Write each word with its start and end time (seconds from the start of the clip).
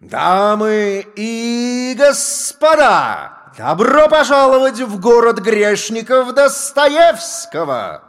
Дамы 0.00 1.06
и 1.14 1.94
господа, 1.96 3.52
добро 3.56 4.08
пожаловать 4.08 4.80
в 4.80 4.98
город 4.98 5.38
грешников 5.38 6.34
Достоевского! 6.34 8.02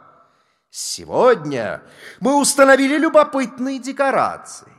Сегодня 0.70 1.82
мы 2.18 2.36
установили 2.36 2.98
любопытные 2.98 3.78
декорации. 3.78 4.72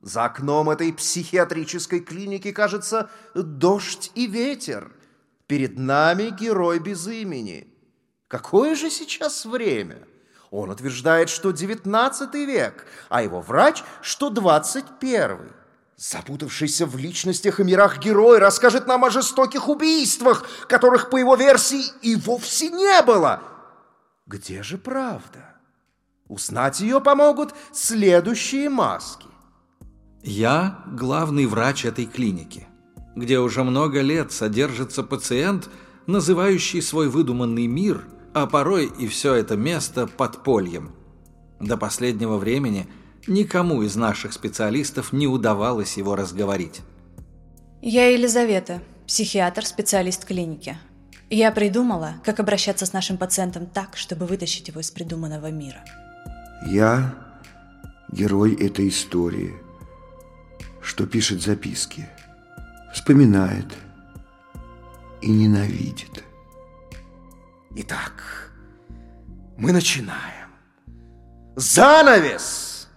За 0.00 0.24
окном 0.24 0.70
этой 0.70 0.90
психиатрической 0.92 2.00
клиники, 2.00 2.52
кажется, 2.52 3.10
дождь 3.34 4.10
и 4.14 4.26
ветер. 4.26 4.90
Перед 5.46 5.78
нами 5.78 6.30
герой 6.30 6.78
без 6.78 7.06
имени. 7.06 7.68
Какое 8.28 8.74
же 8.74 8.88
сейчас 8.88 9.44
время? 9.44 10.06
Он 10.54 10.70
утверждает, 10.70 11.30
что 11.30 11.50
19 11.50 12.32
век, 12.34 12.86
а 13.08 13.24
его 13.24 13.40
врач, 13.40 13.82
что 14.02 14.30
21. 14.30 15.50
Запутавшийся 15.96 16.86
в 16.86 16.96
личностях 16.96 17.58
и 17.58 17.64
мирах 17.64 17.98
герой 17.98 18.38
расскажет 18.38 18.86
нам 18.86 19.04
о 19.04 19.10
жестоких 19.10 19.68
убийствах, 19.68 20.46
которых, 20.68 21.10
по 21.10 21.16
его 21.16 21.34
версии, 21.34 21.82
и 22.02 22.14
вовсе 22.14 22.68
не 22.68 23.02
было. 23.02 23.42
Где 24.28 24.62
же 24.62 24.78
правда? 24.78 25.56
Узнать 26.28 26.78
ее 26.78 27.00
помогут 27.00 27.52
следующие 27.72 28.68
маски. 28.68 29.26
Я 30.22 30.84
главный 30.86 31.46
врач 31.46 31.84
этой 31.84 32.06
клиники, 32.06 32.68
где 33.16 33.40
уже 33.40 33.64
много 33.64 34.02
лет 34.02 34.30
содержится 34.30 35.02
пациент, 35.02 35.68
называющий 36.06 36.80
свой 36.80 37.08
выдуманный 37.08 37.66
мир, 37.66 38.06
а 38.34 38.46
порой 38.46 38.86
и 38.98 39.06
все 39.06 39.34
это 39.34 39.56
место 39.56 40.06
подпольем. 40.06 40.94
До 41.60 41.76
последнего 41.76 42.36
времени 42.36 42.86
никому 43.26 43.82
из 43.82 43.96
наших 43.96 44.32
специалистов 44.32 45.12
не 45.12 45.26
удавалось 45.26 45.96
его 45.96 46.16
разговорить. 46.16 46.82
Я 47.80 48.10
Елизавета, 48.10 48.82
психиатр, 49.06 49.64
специалист 49.64 50.24
клиники. 50.24 50.76
Я 51.30 51.52
придумала, 51.52 52.14
как 52.24 52.40
обращаться 52.40 52.86
с 52.86 52.92
нашим 52.92 53.16
пациентом 53.16 53.66
так, 53.66 53.96
чтобы 53.96 54.26
вытащить 54.26 54.68
его 54.68 54.80
из 54.80 54.90
придуманного 54.90 55.50
мира. 55.50 55.84
Я 56.66 57.14
герой 58.12 58.54
этой 58.54 58.88
истории– 58.88 59.54
что 60.84 61.06
пишет 61.06 61.42
записки, 61.42 62.06
вспоминает 62.92 63.66
и 65.22 65.30
ненавидит. 65.30 66.23
Итак, 67.76 68.52
мы 69.56 69.72
начинаем. 69.72 70.50
Занавес! 71.56 72.88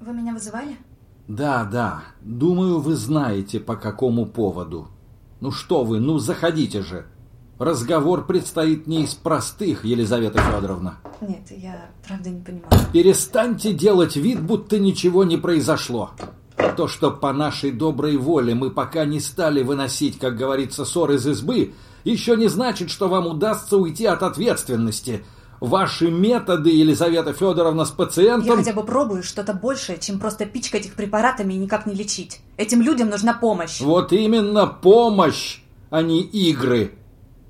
Вы 0.00 0.12
меня 0.14 0.32
вызывали? 0.32 0.78
Да, 1.28 1.64
да. 1.64 2.04
Думаю, 2.22 2.80
вы 2.80 2.94
знаете, 2.94 3.60
по 3.60 3.76
какому 3.76 4.24
поводу. 4.24 4.88
Ну 5.40 5.50
что 5.50 5.84
вы, 5.84 6.00
ну 6.00 6.16
заходите 6.16 6.80
же. 6.80 7.04
Разговор 7.62 8.26
предстоит 8.26 8.88
не 8.88 9.04
из 9.04 9.14
простых, 9.14 9.84
Елизавета 9.84 10.42
Федоровна. 10.42 10.96
Нет, 11.20 11.46
я 11.50 11.90
правда 12.04 12.30
не 12.30 12.40
понимаю. 12.40 12.68
Перестаньте 12.92 13.72
делать 13.72 14.16
вид, 14.16 14.42
будто 14.42 14.80
ничего 14.80 15.22
не 15.22 15.36
произошло. 15.36 16.10
То, 16.76 16.88
что 16.88 17.12
по 17.12 17.32
нашей 17.32 17.70
доброй 17.70 18.16
воле 18.16 18.56
мы 18.56 18.70
пока 18.70 19.04
не 19.04 19.20
стали 19.20 19.62
выносить, 19.62 20.18
как 20.18 20.36
говорится, 20.36 20.84
ссор 20.84 21.12
из 21.12 21.24
избы, 21.24 21.72
еще 22.02 22.36
не 22.36 22.48
значит, 22.48 22.90
что 22.90 23.06
вам 23.06 23.28
удастся 23.28 23.76
уйти 23.76 24.06
от 24.06 24.24
ответственности. 24.24 25.24
Ваши 25.60 26.10
методы, 26.10 26.70
Елизавета 26.70 27.32
Федоровна, 27.32 27.84
с 27.84 27.92
пациентом... 27.92 28.44
Я 28.44 28.56
хотя 28.56 28.72
бы 28.72 28.82
пробую 28.82 29.22
что-то 29.22 29.54
большее, 29.54 29.98
чем 30.00 30.18
просто 30.18 30.46
пичкать 30.46 30.86
их 30.86 30.94
препаратами 30.94 31.54
и 31.54 31.58
никак 31.58 31.86
не 31.86 31.94
лечить. 31.94 32.40
Этим 32.56 32.82
людям 32.82 33.08
нужна 33.08 33.34
помощь. 33.34 33.80
Вот 33.80 34.12
именно 34.12 34.66
помощь, 34.66 35.62
а 35.90 36.02
не 36.02 36.22
игры. 36.22 36.98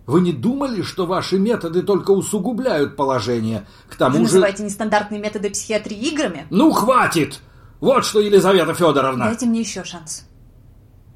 Вы 0.06 0.20
не 0.20 0.32
думали, 0.32 0.82
что 0.82 1.06
ваши 1.06 1.38
методы 1.38 1.82
только 1.82 2.10
усугубляют 2.10 2.96
положение? 2.96 3.66
К 3.88 3.96
тому 3.96 4.18
Вы 4.18 4.18
же... 4.18 4.24
называете 4.24 4.64
нестандартные 4.64 5.20
методы 5.20 5.50
психиатрии 5.50 5.96
играми? 5.96 6.46
Ну, 6.50 6.72
хватит! 6.72 7.40
Вот 7.80 8.04
что, 8.04 8.20
Елизавета 8.20 8.74
Федоровна! 8.74 9.26
Дайте 9.26 9.46
мне 9.46 9.60
еще 9.60 9.84
шанс. 9.84 10.24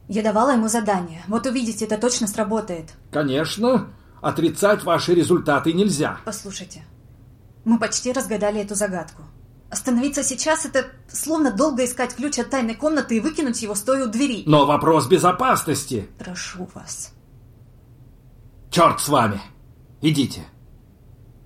Я 0.09 0.23
давала 0.23 0.53
ему 0.53 0.69
задание. 0.69 1.23
Вот 1.27 1.47
увидите, 1.47 1.85
это 1.85 1.99
точно 1.99 2.29
сработает. 2.29 2.91
Конечно. 3.11 3.89
Отрицать 4.23 4.85
ваши 4.85 5.15
результаты 5.15 5.73
нельзя. 5.73 6.19
Послушайте, 6.25 6.85
мы 7.65 7.79
почти 7.79 8.13
разгадали 8.13 8.61
эту 8.61 8.75
загадку. 8.75 9.23
Остановиться 9.69 10.23
сейчас— 10.23 10.65
это 10.65 10.87
словно 11.09 11.51
долго 11.51 11.85
искать 11.85 12.15
ключ 12.15 12.39
от 12.39 12.51
тайной 12.51 12.77
комнаты 12.77 13.17
и 13.17 13.21
выкинуть 13.21 13.61
его 13.63 13.75
стоя 13.75 14.07
у 14.07 14.09
двери. 14.09 14.45
Но 14.47 14.65
вопрос 14.65 15.09
безопасности. 15.09 16.09
Прошу 16.19 16.69
вас. 16.73 17.13
Черт 18.71 19.01
с 19.01 19.09
вами! 19.09 19.41
Идите. 20.03 20.45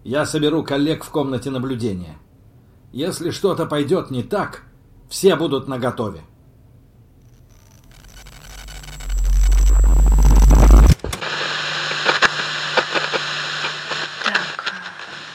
Я 0.04 0.26
соберу 0.26 0.64
коллег 0.64 1.04
в 1.04 1.10
комнате 1.10 1.50
наблюдения. 1.50 2.18
Если 2.92 3.30
что-то 3.30 3.66
пойдет 3.66 4.10
не 4.10 4.22
так, 4.22 4.64
все 5.08 5.36
будут 5.36 5.68
наготове. 5.68 6.22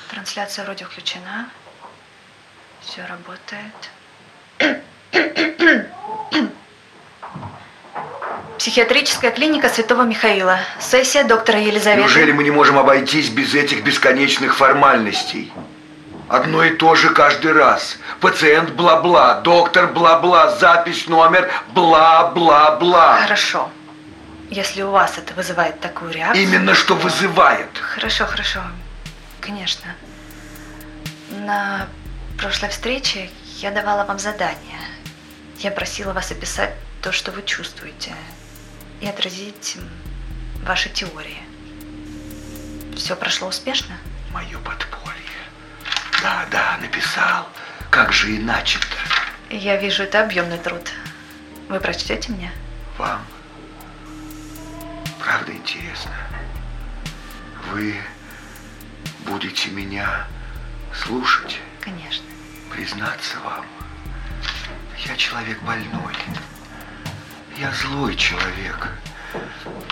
Трансляция 0.10 0.66
вроде 0.66 0.86
включена. 0.86 1.50
Все 2.82 3.06
работает. 3.06 3.74
Психиатрическая 8.66 9.30
клиника 9.30 9.70
Святого 9.70 10.02
Михаила. 10.02 10.58
Сессия 10.80 11.24
доктора 11.24 11.60
Елизаветы. 11.60 12.02
Неужели 12.02 12.32
мы 12.32 12.44
не 12.44 12.50
можем 12.50 12.80
обойтись 12.80 13.30
без 13.30 13.54
этих 13.54 13.84
бесконечных 13.84 14.58
формальностей? 14.58 15.54
Одно 16.30 16.64
и 16.64 16.72
то 16.72 16.96
же 16.96 17.12
каждый 17.12 17.52
раз. 17.52 18.00
Пациент 18.22 18.72
бла-бла, 18.72 19.42
доктор 19.42 19.86
бла-бла, 19.94 20.50
запись 20.58 21.06
номер 21.06 21.48
бла-бла-бла. 21.76 23.20
Хорошо. 23.22 23.70
Если 24.50 24.82
у 24.82 24.90
вас 24.90 25.20
это 25.20 25.36
вызывает 25.36 25.80
такую 25.80 26.12
реакцию... 26.12 26.44
Именно 26.44 26.74
что 26.74 26.96
вызывает. 26.96 27.70
Хорошо, 27.80 28.26
хорошо. 28.26 28.62
Конечно. 29.42 29.96
На 31.30 31.88
прошлой 32.40 32.70
встрече 32.70 33.30
я 33.60 33.70
давала 33.70 34.06
вам 34.06 34.18
задание. 34.18 34.80
Я 35.60 35.70
просила 35.70 36.14
вас 36.14 36.32
описать 36.32 36.74
то, 37.04 37.12
что 37.12 37.32
вы 37.32 37.44
чувствуете, 37.44 38.12
и 39.06 39.08
отразить 39.08 39.78
ваши 40.64 40.90
теории. 40.90 41.38
Все 42.96 43.16
прошло 43.16 43.50
успешно? 43.50 43.96
Мое 44.34 44.58
подполье. 44.60 45.22
Да, 46.24 46.48
да, 46.50 46.78
написал. 46.82 47.48
Как 47.92 48.12
же 48.12 48.36
иначе-то? 48.36 49.56
Я 49.56 49.78
вижу, 49.78 50.04
это 50.04 50.24
объемный 50.24 50.58
труд. 50.58 50.92
Вы 51.70 51.80
прочтете 51.80 52.32
мне? 52.32 52.52
Вам 52.98 53.24
правда 55.20 55.52
интересно? 55.52 56.12
Вы 57.72 57.96
будете 59.26 59.70
меня 59.70 60.26
слушать? 60.94 61.60
Конечно. 61.80 62.26
Признаться 62.72 63.38
вам, 63.44 63.66
я 65.06 65.16
человек 65.16 65.62
больной. 65.62 66.16
Я 67.58 67.72
злой 67.72 68.18
человек, 68.18 68.90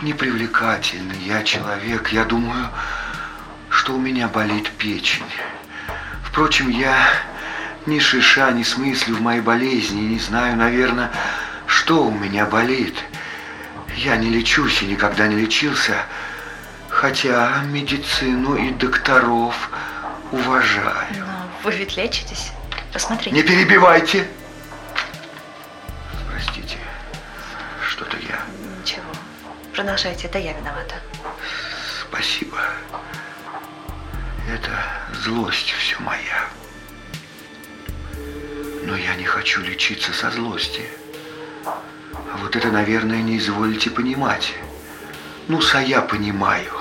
непривлекательный 0.01 1.17
я 1.19 1.43
человек. 1.43 2.09
Я 2.09 2.25
думаю, 2.25 2.67
что 3.69 3.93
у 3.93 3.97
меня 3.97 4.27
болит 4.27 4.69
печень. 4.71 5.23
Впрочем, 6.23 6.67
я 6.67 7.07
ни 7.85 7.99
шиша 7.99 8.51
не 8.51 8.65
смыслю 8.65 9.15
в 9.15 9.21
моей 9.21 9.39
болезни, 9.39 10.01
не 10.01 10.19
знаю, 10.19 10.57
наверное, 10.57 11.09
что 11.65 12.03
у 12.03 12.11
меня 12.11 12.45
болит. 12.45 12.95
Я 13.95 14.17
не 14.17 14.29
лечусь 14.29 14.81
и 14.81 14.85
никогда 14.85 15.27
не 15.27 15.37
лечился, 15.37 15.95
хотя 16.89 17.61
медицину 17.63 18.55
и 18.55 18.71
докторов 18.71 19.69
уважаю. 20.33 21.15
Но 21.17 21.49
вы 21.63 21.71
ведь 21.71 21.95
лечитесь. 21.95 22.51
Посмотрите. 22.91 23.31
Не 23.31 23.41
перебивайте. 23.41 24.27
Что-то 27.93 28.17
я... 28.17 28.41
Ничего. 28.81 29.03
Продолжайте, 29.71 30.27
это 30.27 30.39
я 30.39 30.53
виновата. 30.53 30.95
Спасибо. 32.01 32.57
Это 34.49 34.71
злость 35.23 35.71
все 35.71 35.99
моя. 35.99 36.47
Но 38.83 38.97
я 38.97 39.15
не 39.15 39.25
хочу 39.25 39.61
лечиться 39.61 40.11
со 40.11 40.31
злости. 40.31 40.81
А 41.65 42.37
вот 42.41 42.55
это, 42.55 42.71
наверное, 42.71 43.21
не 43.21 43.37
изволите 43.37 43.91
понимать. 43.91 44.53
Ну, 45.47 45.61
са 45.61 45.79
я 45.79 46.01
понимаю. 46.01 46.73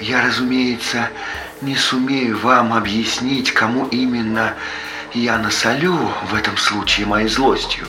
Я, 0.00 0.22
разумеется, 0.22 1.10
не 1.60 1.76
сумею 1.76 2.38
вам 2.38 2.72
объяснить, 2.72 3.52
кому 3.52 3.86
именно 3.88 4.54
я 5.12 5.38
насолю 5.38 5.96
в 6.30 6.34
этом 6.34 6.56
случае 6.56 7.06
моей 7.06 7.28
злостью. 7.28 7.86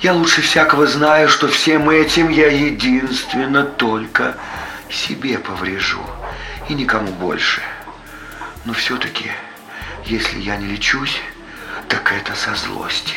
Я 0.00 0.12
лучше 0.12 0.42
всякого 0.42 0.86
знаю, 0.86 1.28
что 1.28 1.48
всем 1.48 1.88
этим 1.88 2.28
я 2.28 2.48
единственно 2.48 3.64
только 3.64 4.36
себе 4.90 5.38
поврежу 5.38 6.04
и 6.68 6.74
никому 6.74 7.12
больше. 7.12 7.62
Но 8.66 8.74
все-таки, 8.74 9.30
если 10.04 10.38
я 10.38 10.56
не 10.56 10.66
лечусь, 10.66 11.18
так 11.88 12.12
это 12.12 12.34
со 12.34 12.54
злости. 12.54 13.14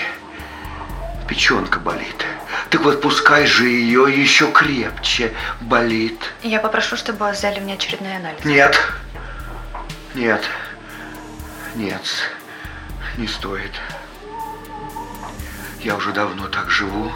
Печенка 1.28 1.80
болит. 1.80 2.26
Так 2.70 2.82
вот 2.82 3.02
пускай 3.02 3.46
же 3.46 3.68
ее 3.68 4.06
еще 4.10 4.52
крепче 4.52 5.34
болит. 5.62 6.20
Я 6.44 6.60
попрошу, 6.60 6.96
чтобы 6.96 7.30
взяли 7.32 7.60
мне 7.60 7.74
очередной 7.74 8.16
анализ. 8.16 8.44
Нет. 8.46 8.80
Нет. 10.16 10.44
Нет. 11.76 12.02
Не 13.18 13.28
стоит. 13.28 13.72
Я 15.82 15.96
уже 15.96 16.12
давно 16.12 16.50
так 16.50 16.70
живу. 16.70 17.10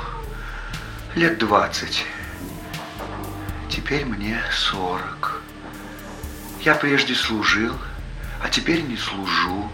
Лет 1.16 1.38
двадцать. 1.38 2.06
Теперь 3.70 4.06
мне 4.06 4.42
сорок. 4.54 5.42
Я 6.62 6.74
прежде 6.76 7.14
служил, 7.14 7.74
а 8.42 8.48
теперь 8.48 8.82
не 8.84 8.96
служу. 8.96 9.70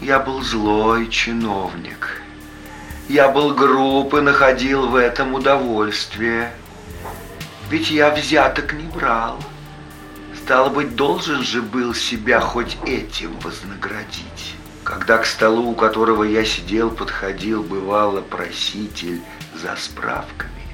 Я 0.00 0.18
был 0.18 0.42
злой 0.42 1.08
чиновник. 1.08 2.20
Я 3.08 3.28
был 3.28 3.54
груб 3.54 4.12
и 4.14 4.20
находил 4.20 4.88
в 4.88 4.96
этом 4.96 5.34
удовольствие. 5.34 6.52
Ведь 7.68 7.92
я 7.92 8.10
взяток 8.10 8.72
не 8.72 8.88
брал. 8.88 9.38
Стало 10.42 10.68
быть, 10.68 10.96
должен 10.96 11.44
же 11.44 11.62
был 11.62 11.94
себя 11.94 12.40
хоть 12.40 12.76
этим 12.84 13.38
вознаградить. 13.38 14.39
Когда 14.90 15.18
к 15.18 15.24
столу, 15.24 15.70
у 15.70 15.74
которого 15.76 16.24
я 16.24 16.44
сидел, 16.44 16.90
подходил, 16.90 17.62
бывало, 17.62 18.22
проситель 18.22 19.22
за 19.54 19.76
справками, 19.76 20.66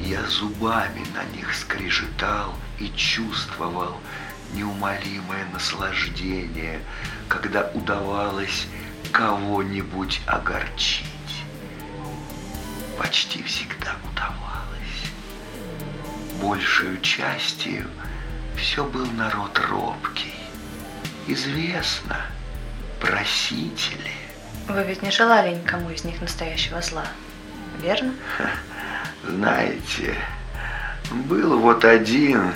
я 0.00 0.22
зубами 0.28 1.04
на 1.16 1.24
них 1.36 1.52
скрежетал 1.52 2.54
и 2.78 2.92
чувствовал 2.94 3.96
неумолимое 4.52 5.46
наслаждение, 5.52 6.80
когда 7.26 7.72
удавалось 7.74 8.68
кого-нибудь 9.10 10.20
огорчить. 10.24 11.04
Почти 12.96 13.42
всегда 13.42 13.96
удавалось. 14.12 15.10
Большую 16.40 17.00
частью 17.00 17.90
все 18.56 18.84
был 18.84 19.06
народ 19.06 19.58
робкий. 19.68 20.34
Известно, 21.26 22.18
просители. 23.04 24.12
Вы 24.68 24.82
ведь 24.84 25.02
не 25.02 25.10
желали 25.10 25.54
никому 25.54 25.90
из 25.90 26.04
них 26.04 26.20
настоящего 26.22 26.80
зла, 26.80 27.04
верно? 27.80 28.14
Знаете, 29.22 30.14
был 31.10 31.58
вот 31.58 31.84
один. 31.84 32.54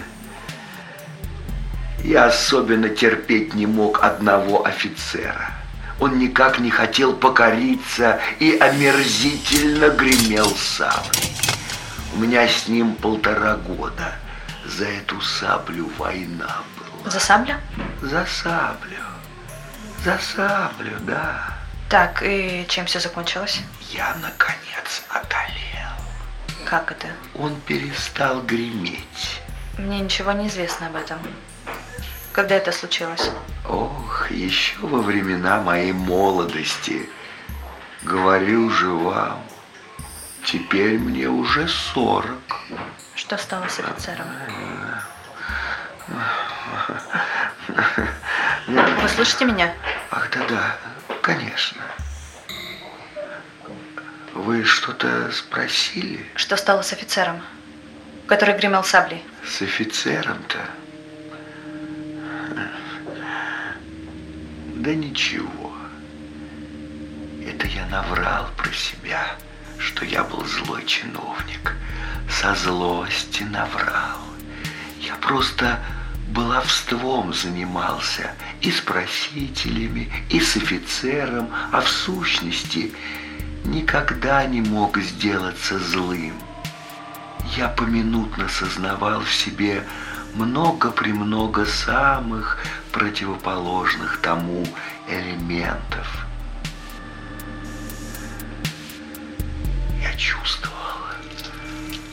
Я 2.02 2.26
особенно 2.26 2.88
терпеть 2.88 3.54
не 3.54 3.66
мог 3.66 4.02
одного 4.02 4.64
офицера. 4.66 5.50
Он 6.00 6.18
никак 6.18 6.60
не 6.60 6.70
хотел 6.70 7.12
покориться 7.12 8.20
и 8.38 8.56
омерзительно 8.56 9.90
гремел 9.90 10.54
саблей. 10.56 11.32
У 12.14 12.18
меня 12.20 12.48
с 12.48 12.68
ним 12.68 12.94
полтора 12.94 13.56
года. 13.56 14.14
За 14.64 14.86
эту 14.86 15.20
саблю 15.20 15.90
война 15.98 16.62
была. 16.76 17.10
За 17.10 17.20
саблю? 17.20 17.54
За 18.00 18.24
саблю. 18.26 19.17
За 20.04 20.18
саблю, 20.18 20.96
да. 21.00 21.54
Так, 21.88 22.22
и 22.22 22.66
чем 22.68 22.86
все 22.86 23.00
закончилось? 23.00 23.60
Я, 23.90 24.14
наконец, 24.16 25.02
одолел. 25.08 25.92
Как 26.64 26.92
это? 26.92 27.08
Он 27.34 27.58
перестал 27.62 28.42
греметь. 28.42 29.40
Мне 29.78 30.00
ничего 30.00 30.32
не 30.32 30.48
известно 30.48 30.88
об 30.88 30.96
этом. 30.96 31.18
Когда 32.32 32.54
это 32.56 32.72
случилось? 32.72 33.30
Ох, 33.66 34.30
еще 34.30 34.76
во 34.82 35.00
времена 35.00 35.60
моей 35.60 35.92
молодости. 35.92 37.08
Говорю 38.02 38.70
же 38.70 38.90
вам, 38.90 39.42
теперь 40.44 40.98
мне 40.98 41.26
уже 41.28 41.66
сорок. 41.68 42.38
Что 43.14 43.36
стало 43.36 43.66
с 43.68 43.80
офицером? 43.80 44.26
Вы 49.08 49.14
слышите 49.24 49.46
меня? 49.46 49.72
Ах, 50.10 50.30
да-да, 50.30 50.76
конечно. 51.22 51.80
Вы 54.34 54.64
что-то 54.64 55.32
спросили? 55.32 56.26
Что 56.34 56.56
стало 56.58 56.82
с 56.82 56.92
офицером, 56.92 57.40
который 58.26 58.54
гремел 58.56 58.84
саблей? 58.84 59.24
С 59.46 59.62
офицером-то? 59.62 60.58
Да 64.76 64.94
ничего. 64.94 65.72
Это 67.46 67.66
я 67.66 67.86
наврал 67.86 68.50
про 68.58 68.70
себя, 68.72 69.36
что 69.78 70.04
я 70.04 70.22
был 70.22 70.44
злой 70.44 70.84
чиновник. 70.84 71.74
Со 72.30 72.54
злости 72.54 73.42
наврал. 73.42 74.20
Я 75.00 75.14
просто 75.16 75.80
баловством 76.28 77.32
занимался 77.32 78.30
и 78.60 78.70
с 78.70 78.80
просителями, 78.80 80.10
и 80.30 80.40
с 80.40 80.56
офицером, 80.56 81.48
а 81.72 81.80
в 81.80 81.88
сущности 81.88 82.92
никогда 83.64 84.44
не 84.44 84.60
мог 84.60 84.98
сделаться 84.98 85.78
злым. 85.78 86.34
Я 87.56 87.68
поминутно 87.68 88.48
сознавал 88.48 89.20
в 89.20 89.32
себе 89.32 89.84
много-премного 90.34 91.64
самых 91.64 92.58
противоположных 92.92 94.18
тому 94.18 94.66
элементов. 95.08 96.26
Я 100.02 100.12
чувствовал, 100.16 100.76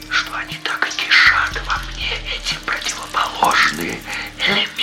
что 0.09 0.35
они 0.35 0.57
так 0.63 0.87
и 0.87 1.05
кишат 1.05 1.61
во 1.67 1.77
мне, 1.91 2.11
эти 2.35 2.55
противоположные 2.65 3.99
элементы. 4.39 4.74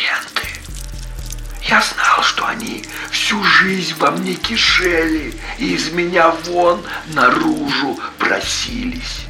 Я 1.73 1.81
знал, 1.81 2.23
что 2.23 2.47
они 2.47 2.85
всю 3.11 3.43
жизнь 3.43 3.95
во 3.99 4.11
мне 4.11 4.35
кишели 4.35 5.35
и 5.57 5.73
из 5.73 5.91
меня 5.91 6.29
вон 6.29 6.85
наружу 7.07 7.99
просились. 8.19 9.25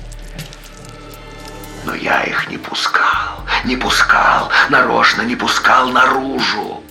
Но 1.84 1.94
я 1.94 2.25
их 2.25 2.49
не 2.49 2.58
пускал, 2.58 3.46
не 3.62 3.76
пускал, 3.76 4.50
нарочно 4.70 5.22
не 5.22 5.37
пускал 5.37 5.90
наружу. 5.90 6.82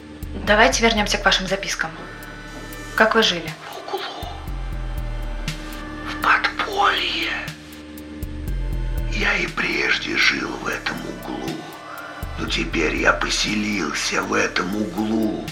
Давайте 0.45 0.83
вернемся 0.83 1.17
к 1.17 1.25
вашим 1.25 1.47
запискам. 1.47 1.91
Как 2.95 3.13
вы 3.13 3.21
жили? 3.21 3.53
В 3.73 3.93
углу, 3.93 4.29
в 6.07 6.23
подполье. 6.23 7.33
Я 9.11 9.35
и 9.35 9.47
прежде 9.47 10.15
жил 10.15 10.49
в 10.63 10.67
этом 10.67 10.95
углу, 11.01 11.57
но 12.41 12.47
теперь 12.47 12.95
я 12.95 13.13
поселился 13.13 14.21
в 14.23 14.33
этом 14.33 14.75
углу. 14.75 15.45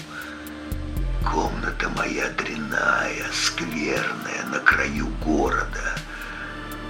Комната 1.24 1.88
моя 1.90 2.28
дрянная, 2.30 3.26
скверная, 3.32 4.44
на 4.52 4.58
краю 4.58 5.06
города– 5.24 5.96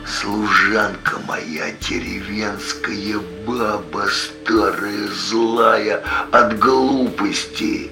Служанка 0.07 1.21
моя 1.29 1.71
деревенская 1.73 3.21
баба, 3.47 4.09
старая, 4.11 5.07
злая 5.09 6.03
от 6.33 6.59
глупости. 6.59 7.91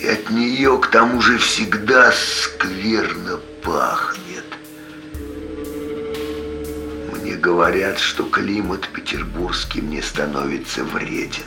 И 0.00 0.06
от 0.06 0.30
нее 0.30 0.78
к 0.78 0.86
тому 0.88 1.20
же 1.20 1.38
всегда 1.38 2.12
скверно 2.12 3.40
пахнет. 3.64 4.47
Мне 7.28 7.36
говорят, 7.36 7.98
что 7.98 8.24
климат 8.24 8.88
петербургский 8.88 9.82
мне 9.82 10.00
становится 10.00 10.82
вреден. 10.82 11.44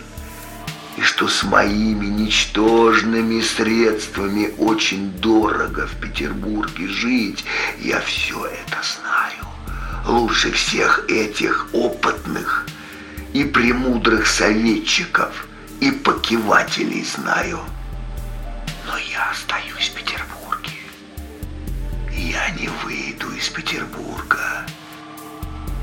И 0.95 1.01
что 1.01 1.27
с 1.27 1.41
моими 1.41 2.05
ничтожными 2.05 3.41
средствами 3.41 4.53
очень 4.59 5.09
дорого 5.13 5.87
в 5.87 5.95
Петербурге 5.99 6.87
жить, 6.87 7.43
я 7.79 7.99
все 8.01 8.45
это 8.45 8.77
знаю 8.83 9.43
лучше 10.05 10.51
всех 10.51 11.09
этих 11.09 11.67
опытных 11.73 12.67
и 13.33 13.43
премудрых 13.43 14.27
советчиков 14.27 15.47
и 15.79 15.89
покивателей 15.89 17.03
знаю. 17.03 17.59
Но 18.85 18.95
я 18.99 19.31
остаюсь 19.31 19.89
в 19.89 19.93
Петербурге. 19.95 20.77
Я 22.11 22.51
не 22.51 22.69
выйду 22.83 23.31
из 23.31 23.49
Петербурга. 23.49 24.63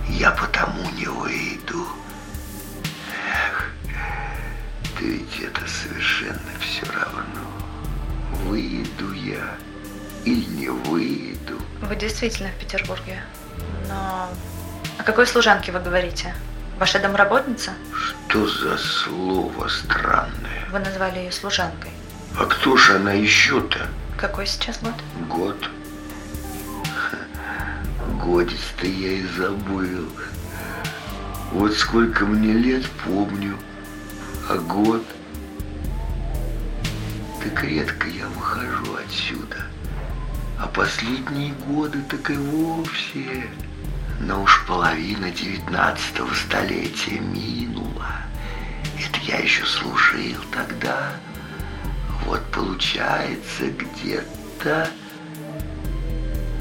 Я 0.08 0.30
потому 0.32 0.88
не 0.90 1.06
выйду. 1.06 1.86
Эх, 3.32 3.70
да 3.84 5.00
ведь 5.00 5.40
это 5.40 5.60
совершенно 5.68 6.40
все 6.60 6.84
равно. 6.92 7.40
Выйду 8.44 9.12
я 9.12 9.54
или 10.24 10.44
не 10.44 10.68
выйду. 10.68 11.58
Вы 11.82 11.96
действительно 11.96 12.50
в 12.50 12.54
Петербурге. 12.60 13.22
Но 13.88 14.28
о 14.98 15.02
какой 15.02 15.26
служанке 15.26 15.72
вы 15.72 15.80
говорите? 15.80 16.34
Ваша 16.78 16.98
домработница? 17.00 17.72
Что 17.92 18.46
за 18.46 18.78
слово 18.78 19.68
странное? 19.68 20.68
Вы 20.70 20.78
назвали 20.78 21.18
ее 21.18 21.32
служанкой. 21.32 21.90
А 22.38 22.44
кто 22.46 22.76
же 22.76 22.96
она 22.96 23.12
еще-то? 23.12 23.86
Какой 24.16 24.46
сейчас 24.46 24.78
год? 24.80 24.94
Год. 25.28 25.70
Годец-то 28.24 28.86
я 28.86 29.12
и 29.12 29.22
забыл. 29.36 30.08
Вот 31.52 31.72
сколько 31.74 32.26
мне 32.26 32.52
лет, 32.52 32.84
помню. 33.04 33.56
А 34.48 34.58
год? 34.58 35.04
Так 37.42 37.64
редко 37.64 38.08
я 38.08 38.26
выхожу 38.28 38.96
отсюда. 38.96 39.64
А 40.58 40.66
последние 40.66 41.52
годы 41.66 42.02
так 42.08 42.30
и 42.30 42.36
вовсе. 42.36 43.48
Но 44.20 44.42
уж 44.42 44.64
половина 44.66 45.30
девятнадцатого 45.30 46.32
столетия 46.34 47.20
минула. 47.20 48.16
Это 48.98 49.18
я 49.20 49.38
еще 49.38 49.64
служил 49.64 50.42
тогда. 50.52 51.12
Вот 52.26 52.44
получается 52.50 53.70
где-то 53.70 54.90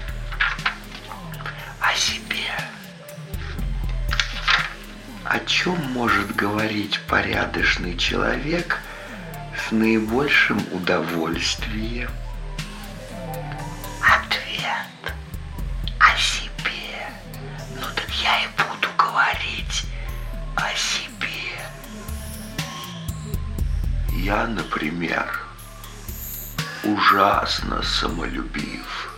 О 1.80 1.94
себе. 1.94 2.36
О 5.24 5.38
чем 5.40 5.76
может 5.92 6.34
говорить 6.34 7.00
порядочный 7.08 7.96
человек 7.96 8.78
с 9.56 9.70
наибольшим 9.70 10.60
удовольствием? 10.72 12.10
О 20.72 20.76
себе. 20.76 21.28
Я, 24.12 24.46
например, 24.46 25.40
ужасно 26.84 27.82
самолюбив. 27.82 29.14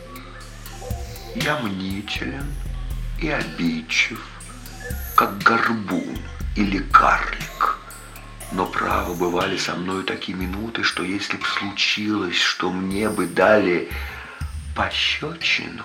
Я 1.34 1.58
мнителен 1.58 2.52
и 3.20 3.28
обидчив, 3.28 4.24
как 5.16 5.38
горбун 5.38 6.18
или 6.56 6.78
карлик. 6.78 7.78
Но 8.52 8.66
право 8.66 9.14
бывали 9.14 9.56
со 9.56 9.74
мною 9.74 10.04
такие 10.04 10.36
минуты, 10.36 10.84
что 10.84 11.02
если 11.02 11.36
б 11.36 11.44
случилось, 11.44 12.36
что 12.36 12.70
мне 12.70 13.08
бы 13.08 13.26
дали 13.26 13.90
пощечину, 14.76 15.84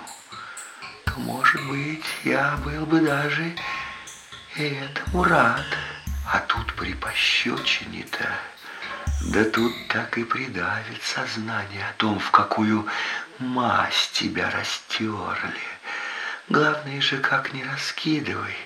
то, 1.04 1.12
может 1.18 1.66
быть, 1.68 2.04
я 2.24 2.56
был 2.64 2.86
бы 2.86 3.00
даже 3.00 3.52
и 4.56 4.62
этому 4.62 5.24
рад. 5.24 5.66
А 6.32 6.38
тут 6.40 6.74
при 6.74 6.94
пощечине-то, 6.94 8.28
да 9.32 9.44
тут 9.44 9.72
так 9.88 10.16
и 10.16 10.24
придавит 10.24 11.02
сознание 11.02 11.86
о 11.88 11.92
том, 11.94 12.18
в 12.18 12.30
какую 12.30 12.86
мазь 13.38 14.10
тебя 14.12 14.50
растерли. 14.50 15.70
Главное 16.48 17.00
же, 17.00 17.18
как 17.18 17.52
не 17.52 17.64
раскидывай. 17.64 18.56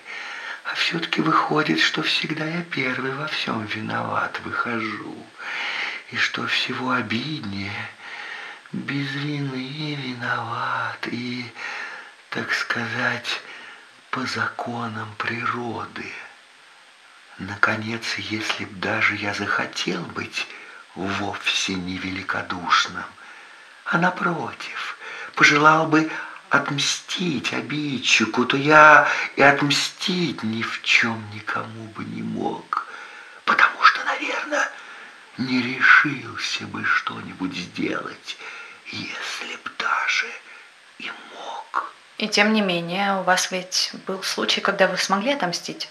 А 0.65 0.75
все-таки 0.75 1.21
выходит, 1.21 1.81
что 1.81 2.03
всегда 2.03 2.45
я 2.45 2.63
первый 2.63 3.13
во 3.13 3.27
всем 3.27 3.65
виноват 3.67 4.41
выхожу. 4.45 5.17
И 6.11 6.17
что 6.17 6.47
всего 6.47 6.93
обиднее, 6.93 7.89
без 8.73 9.11
вины 9.13 9.95
виноват. 9.97 11.07
И, 11.11 11.51
так 12.31 12.53
сказать, 12.53 13.41
по 14.15 14.25
законам 14.27 15.13
природы. 15.19 16.13
Наконец, 17.39 18.15
если 18.17 18.65
б 18.65 18.71
даже 18.77 19.17
я 19.17 19.35
захотел 19.35 20.03
быть 20.03 20.47
вовсе 20.95 21.75
не 21.75 21.99
великодушным, 21.99 23.03
а 23.87 23.99
напротив, 23.99 24.97
пожелал 25.35 25.89
бы 25.89 26.09
отмстить 26.49 27.53
обидчику, 27.53 28.45
то 28.45 28.57
я 28.57 29.09
и 29.35 29.43
отмстить 29.43 30.45
ни 30.45 30.63
в 30.63 30.81
чем 30.83 31.21
никому 31.35 31.89
бы 31.89 32.05
не 32.05 32.23
мог, 32.23 32.87
потому 33.45 33.83
что, 33.83 34.05
наверное, 34.05 34.71
не 35.39 35.61
решился 35.61 36.65
бы 36.69 36.85
что-нибудь 36.85 37.57
сделать, 37.57 38.39
если 38.93 39.57
б 39.57 39.71
даже. 39.77 40.29
И 42.25 42.29
тем 42.29 42.55
не 42.55 42.63
менее, 42.63 43.21
у 43.21 43.23
вас 43.23 43.51
ведь 43.51 43.93
был 44.07 44.23
случай, 44.23 44.63
когда 44.63 44.87
вы 44.87 44.97
смогли 44.97 45.33
отомстить 45.35 45.91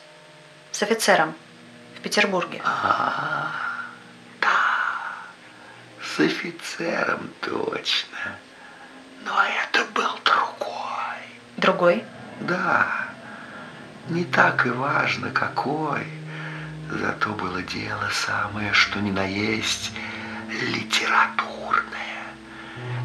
с 0.71 0.81
офицером 0.81 1.35
в 1.95 2.01
Петербурге. 2.01 2.59
А, 2.65 3.51
да, 4.41 4.49
с 6.01 6.19
офицером 6.19 7.29
точно. 7.39 8.35
Но 9.23 9.43
это 9.43 9.85
был 9.93 10.09
другой. 10.25 11.21
Другой? 11.57 12.03
Да, 12.39 12.87
не 14.09 14.25
так 14.25 14.65
и 14.65 14.71
важно 14.71 15.29
какой. 15.29 16.07
Зато 16.89 17.29
было 17.29 17.61
дело 17.61 18.09
самое, 18.11 18.73
что 18.73 18.99
ни 19.01 19.11
на 19.11 19.25
есть 19.25 19.91
литературное. 20.49 22.12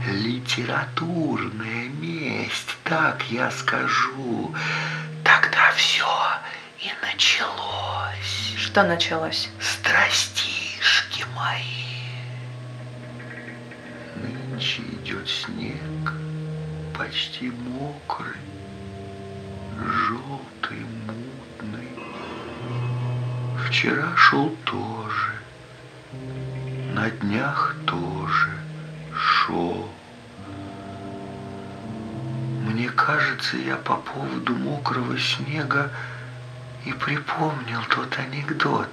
Литературная 0.06 1.88
месть, 1.88 2.76
так 2.84 3.22
я 3.30 3.50
скажу. 3.50 4.54
Тогда 5.22 5.72
все 5.76 6.06
и 6.80 6.90
началось. 7.02 8.54
Что 8.56 8.84
началось? 8.84 9.50
Страстишки 9.60 11.24
мои. 11.36 12.08
Нынче 14.16 14.82
идет 14.82 15.28
снег, 15.28 16.12
почти 16.96 17.50
мокрый, 17.50 18.40
желтый, 19.76 20.86
мутный. 21.06 21.88
Вчера 23.66 24.16
шел 24.16 24.48
тоже, 24.64 25.32
на 26.94 27.10
днях 27.10 27.76
тоже 27.86 28.57
шел. 29.28 29.88
Мне 32.66 32.88
кажется, 32.88 33.56
я 33.56 33.76
по 33.76 33.96
поводу 33.96 34.54
мокрого 34.54 35.18
снега 35.18 35.90
и 36.84 36.92
припомнил 36.92 37.80
тот 37.90 38.18
анекдот, 38.18 38.88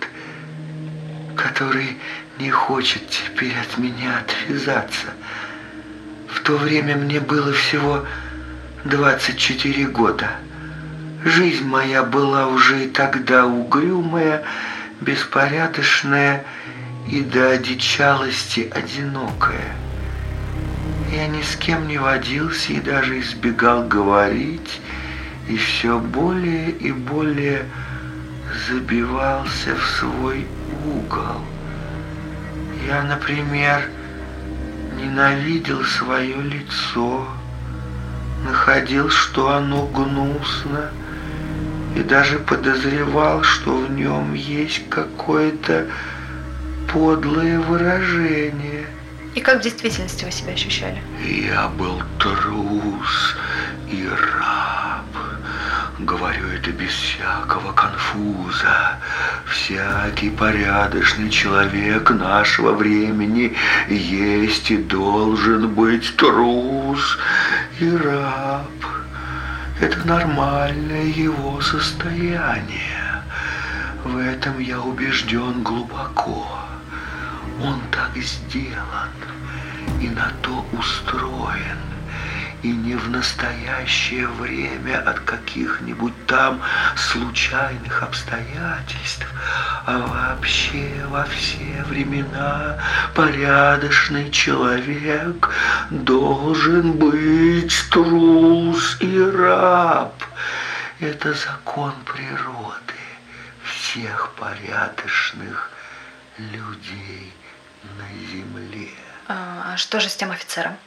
который 1.36 1.98
не 2.38 2.50
хочет 2.50 3.10
теперь 3.10 3.56
от 3.58 3.78
меня 3.78 4.20
отвязаться. 4.20 5.08
В 6.30 6.42
то 6.42 6.58
время 6.58 6.96
мне 6.98 7.20
было 7.20 7.54
всего 7.54 8.06
24 8.84 9.86
года. 9.88 10.32
Жизнь 11.24 11.66
моя 11.66 12.04
была 12.04 12.48
уже 12.48 12.86
и 12.86 12.90
тогда 12.90 13.46
угрюмая, 13.46 14.44
беспорядочная 15.02 16.44
и 17.08 17.22
до 17.22 17.52
одичалости 17.52 18.70
одинокая. 18.74 19.85
Я 21.12 21.28
ни 21.28 21.42
с 21.42 21.56
кем 21.56 21.88
не 21.88 21.98
водился 21.98 22.74
и 22.74 22.80
даже 22.80 23.20
избегал 23.20 23.88
говорить, 23.88 24.82
и 25.48 25.58
все 25.58 26.00
более 26.00 26.72
и 26.72 26.92
более 26.92 27.66
забивался 28.68 29.76
в 29.76 29.86
свой 30.00 30.48
угол. 30.86 31.42
Я, 32.88 33.04
например, 33.04 33.90
ненавидел 35.00 35.84
свое 35.84 36.42
лицо, 36.42 37.28
находил, 38.46 39.10
что 39.10 39.50
оно 39.50 39.88
гнусно, 39.88 40.92
и 41.96 42.04
даже 42.04 42.40
подозревал, 42.40 43.44
что 43.44 43.78
в 43.78 43.92
нем 43.92 44.34
есть 44.34 44.90
какое-то 44.90 45.88
подлое 46.92 47.60
выражение. 47.60 48.86
И 49.36 49.42
как 49.42 49.60
в 49.60 49.64
действительности 49.64 50.24
вы 50.24 50.32
себя 50.32 50.54
ощущали? 50.54 51.02
Я 51.22 51.68
был 51.68 52.02
трус 52.20 53.36
и 53.92 54.08
раб, 54.08 55.06
Говорю 56.00 56.48
это 56.48 56.72
без 56.72 56.92
всякого 56.92 57.74
конфуза. 57.74 58.98
Всякий 59.46 60.30
порядочный 60.30 61.30
человек 61.30 62.10
нашего 62.12 62.72
времени 62.72 63.54
есть 63.90 64.72
и 64.72 64.78
должен 64.78 65.70
быть 65.70 66.16
трус 66.16 67.18
и 67.80 67.90
раб. 67.90 68.72
Это 69.82 70.08
нормальное 70.08 71.08
его 71.08 71.60
состояние. 71.60 73.24
В 74.06 74.18
этом 74.18 74.60
я 74.60 74.80
убежден 74.80 75.62
глубоко. 75.62 76.65
Он 77.62 77.82
так 77.92 78.16
сделан 78.18 79.12
и 80.02 80.10
на 80.10 80.32
то 80.42 80.66
устроен 80.74 81.80
и 82.66 82.72
не 82.72 82.96
в 82.96 83.12
настоящее 83.12 84.28
время 84.28 85.00
от 85.08 85.20
каких-нибудь 85.20 86.14
там 86.26 86.60
случайных 86.96 88.02
обстоятельств, 88.02 89.28
а 89.86 90.00
вообще 90.00 90.90
во 91.10 91.26
все 91.26 91.84
времена 91.88 92.80
порядочный 93.14 94.32
человек 94.32 95.50
должен 95.92 96.94
быть 96.94 97.76
трус 97.92 98.98
и 99.00 99.22
раб. 99.22 100.16
Это 101.00 101.34
закон 101.34 101.94
природы 102.04 103.00
всех 103.64 104.32
порядочных 104.40 105.70
людей 106.40 107.35
на 107.98 108.08
земле. 108.32 108.90
А, 109.28 109.74
а 109.74 109.78
что 109.78 110.00
же 110.00 110.10
с 110.10 110.16
тем 110.16 110.32
офицером? 110.32 110.78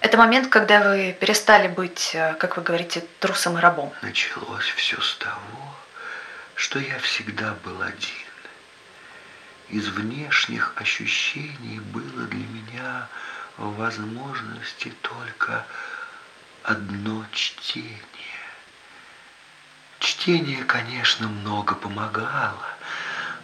Это 0.00 0.16
момент, 0.18 0.48
когда 0.48 0.80
вы 0.80 1.16
перестали 1.18 1.68
быть, 1.68 2.10
э, 2.14 2.34
как 2.34 2.56
вы 2.56 2.62
говорите, 2.62 3.04
трусом 3.20 3.58
и 3.58 3.60
рабом. 3.60 3.92
Началось 4.02 4.68
все 4.76 5.00
с 5.00 5.14
того, 5.16 5.76
что 6.56 6.80
я 6.80 6.98
всегда 6.98 7.54
был 7.64 7.80
один. 7.82 8.26
Из 9.68 9.88
внешних 9.88 10.74
ощущений 10.76 11.78
было 11.78 12.26
для 12.26 12.46
меня 12.46 13.08
в 13.56 13.76
возможности 13.76 14.92
только 15.02 15.64
одно 16.64 17.24
чтение. 17.32 18.00
Чтение, 20.00 20.64
конечно, 20.64 21.28
много 21.28 21.74
помогало, 21.76 22.66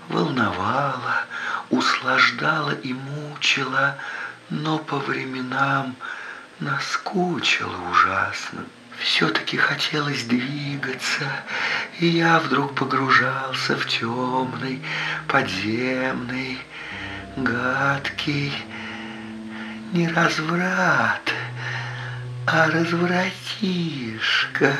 волновало, 0.08 1.25
услаждало 1.70 2.70
и 2.70 2.92
мучило, 2.92 3.96
но 4.50 4.78
по 4.78 4.98
временам 4.98 5.96
наскучило 6.60 7.75
ужасно. 7.90 8.64
Все-таки 8.98 9.56
хотелось 9.56 10.25
двигаться, 10.25 11.25
и 12.00 12.06
я 12.06 12.40
вдруг 12.40 12.75
погружался 12.75 13.76
в 13.76 13.87
темный, 13.87 14.82
подземный, 15.28 16.58
гадкий, 17.37 18.52
не 19.92 20.08
разврат, 20.08 21.32
а 22.46 22.70
развратишка. 22.70 24.76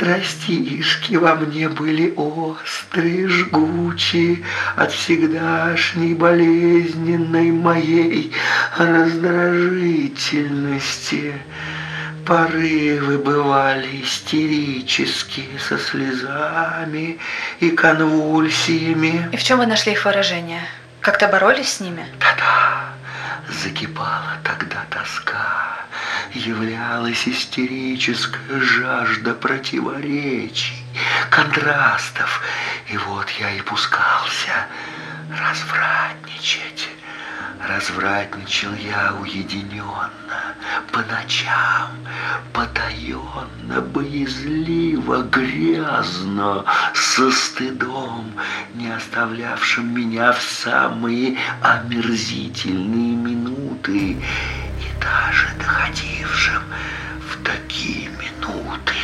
Страстишки 0.00 1.16
во 1.16 1.34
мне 1.34 1.68
были 1.68 2.14
острые, 2.16 3.28
жгучие 3.28 4.42
от 4.74 4.92
всегдашней 4.92 6.14
болезненной 6.14 7.50
моей 7.50 8.32
раздражительности. 8.78 11.34
Порывы 12.24 13.18
бывали 13.18 14.00
истерические, 14.02 15.58
со 15.58 15.76
слезами 15.76 17.18
и 17.60 17.68
конвульсиями. 17.68 19.28
И 19.32 19.36
в 19.36 19.42
чем 19.42 19.58
вы 19.58 19.66
нашли 19.66 19.92
их 19.92 20.06
выражение? 20.06 20.62
Как-то 21.02 21.28
боролись 21.28 21.74
с 21.74 21.80
ними? 21.80 22.06
Да-да, 22.18 22.94
закипала 23.50 24.38
тогда 24.44 24.84
тоска 24.90 25.80
являлась 26.32 27.26
истерическая 27.26 28.60
жажда 28.60 29.34
противоречий, 29.34 30.84
контрастов. 31.30 32.42
И 32.88 32.96
вот 32.96 33.28
я 33.30 33.52
и 33.52 33.60
пускался 33.60 34.66
развратничать. 35.30 36.88
Развратничал 37.68 38.72
я 38.74 39.14
уединенно, 39.20 40.54
по 40.92 41.00
ночам, 41.00 41.90
потаенно, 42.52 43.80
боязливо, 43.80 45.22
грязно, 45.22 46.64
со 46.94 47.30
стыдом, 47.30 48.32
не 48.74 48.90
оставлявшим 48.90 49.94
меня 49.94 50.32
в 50.32 50.42
самые 50.42 51.36
омерзительные 51.62 53.14
минуты 53.14 54.16
даже 55.00 55.48
доходившим 55.58 56.62
в 57.20 57.42
такие 57.44 58.08
минуты 58.08 58.94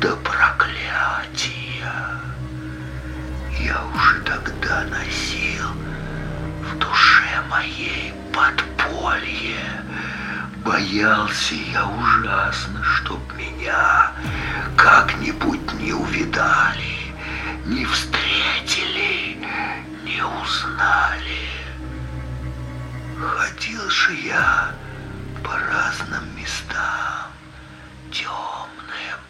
до 0.00 0.16
проклятия. 0.16 1.92
Я 3.60 3.84
уже 3.94 4.20
тогда 4.20 4.84
носил 4.84 5.66
в 6.68 6.78
душе 6.78 7.42
моей 7.48 8.12
подполье. 8.32 9.82
Боялся 10.64 11.54
я 11.54 11.86
ужасно, 11.86 12.82
чтоб 12.82 13.20
меня 13.34 14.12
как-нибудь 14.76 15.72
не 15.74 15.92
увидали, 15.92 17.14
не 17.64 17.84
встретили, 17.86 19.38
не 20.04 20.22
узнали. 20.22 21.48
Ходил 23.18 23.88
же 23.88 24.14
я 24.14 24.72
по 25.42 25.52
разным 25.58 26.36
местам, 26.36 27.32
темным 28.12 29.20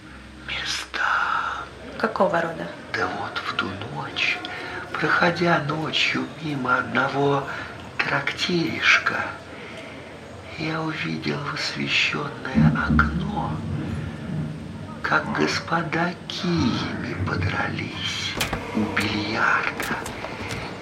местам. 0.48 1.64
Какого 1.98 2.40
рода? 2.40 2.66
Да 2.92 3.06
вот 3.20 3.40
проходя 4.98 5.60
ночью 5.68 6.24
мимо 6.42 6.78
одного 6.78 7.44
трактиришка, 7.98 9.26
я 10.58 10.80
увидел 10.82 11.38
в 11.38 11.54
освещенное 11.54 12.72
окно, 12.88 13.52
как 15.02 15.32
господа 15.32 16.12
киями 16.26 17.14
подрались 17.26 18.34
у 18.74 18.80
бильярда, 18.96 19.96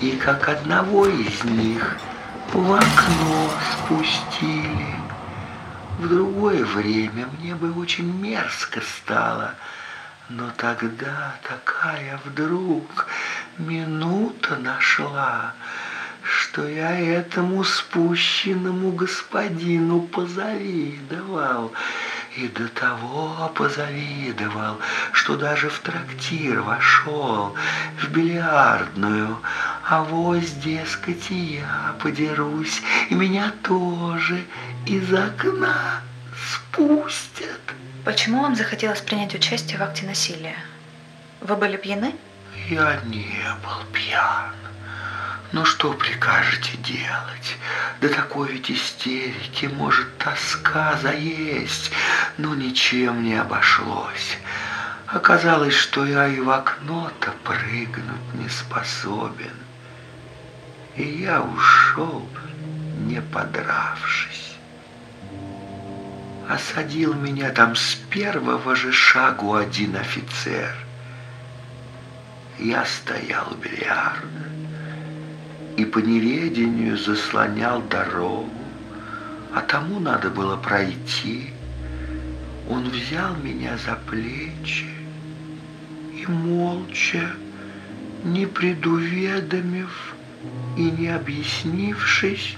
и 0.01 0.13
как 0.13 0.49
одного 0.49 1.07
из 1.07 1.45
них– 1.45 1.97
в 2.53 2.73
окно 2.73 3.51
спустили. 3.73 4.95
В 5.99 6.09
другое 6.09 6.65
время 6.65 7.27
мне 7.39 7.55
бы 7.55 7.73
очень 7.73 8.11
мерзко 8.11 8.81
стало, 8.81 9.55
но 10.29 10.51
тогда 10.57 11.35
такая 11.43 12.21
вдруг 12.25 13.07
минута 13.59 14.57
нашла, 14.57 15.55
что 16.23 16.66
я 16.69 16.99
этому 16.99 17.64
спущенному 17.64 18.92
господину 18.92 20.03
позавидовал. 20.03 21.73
И 22.37 22.49
до 22.49 22.69
того 22.69 23.51
позавидовал, 23.55 24.79
что 25.12 25.37
даже 25.37 25.71
в 25.71 25.79
трактир 25.79 26.61
вошел, 26.61 27.55
в 27.99 28.09
бильярдную, 28.11 29.38
а 29.88 30.03
вось, 30.03 30.51
дескать, 30.51 31.31
и 31.31 31.61
я 31.61 31.95
подерусь, 32.03 32.83
и 33.09 33.14
меня 33.14 33.53
тоже 33.62 34.45
из 34.85 35.11
окна 35.14 36.03
спустят. 36.37 37.61
Почему 38.05 38.42
вам 38.42 38.55
захотелось 38.55 39.01
принять 39.01 39.35
участие 39.35 39.79
в 39.79 39.83
акте 39.83 40.05
насилия? 40.05 40.57
Вы 41.40 41.57
были 41.57 41.79
пьяны? 41.79 42.14
Я 42.69 43.01
не 43.05 43.41
был 43.63 43.85
пьян. 43.93 44.55
Но 45.53 45.65
что 45.65 45.93
прикажете 45.93 46.77
делать? 46.79 47.57
До 48.01 48.09
такой 48.09 48.53
ведь 48.53 48.71
истерики 48.71 49.67
может 49.67 50.19
тоска 50.19 50.97
заесть, 51.01 51.91
но 52.37 52.55
ничем 52.55 53.23
не 53.23 53.37
обошлось. 53.37 54.39
Оказалось, 55.07 55.75
что 55.75 56.05
я 56.05 56.27
и 56.27 56.41
в 56.41 56.51
окно-то 56.51 57.33
прыгнуть 57.45 58.35
не 58.35 58.49
способен 58.49 59.53
и 60.97 61.05
я 61.05 61.43
ушел, 61.43 62.27
не 63.07 63.21
подравшись. 63.21 64.57
Осадил 66.49 67.15
меня 67.15 67.51
там 67.51 67.77
с 67.77 67.97
первого 68.11 68.75
же 68.77 68.93
шагу 68.93 69.55
один 69.55 69.97
офицер. 69.97 70.75
Я 72.59 72.87
стоял 72.87 73.53
у 73.53 73.57
бильярда 73.57 74.47
и 75.77 75.85
по 75.85 75.99
неведению 75.99 76.97
заслонял 76.97 77.83
дорогу, 77.83 78.49
а 79.55 79.61
тому 79.61 80.01
надо 80.01 80.31
было 80.31 80.57
пройти. 80.57 81.51
Он 82.71 82.88
взял 82.88 83.37
меня 83.37 83.77
за 83.77 83.97
плечи 84.09 84.87
и 86.14 86.27
молча, 86.27 87.31
не 88.25 88.47
предуведомив 88.47 90.14
и 90.79 90.90
не 90.90 91.09
объяснившись, 91.09 92.57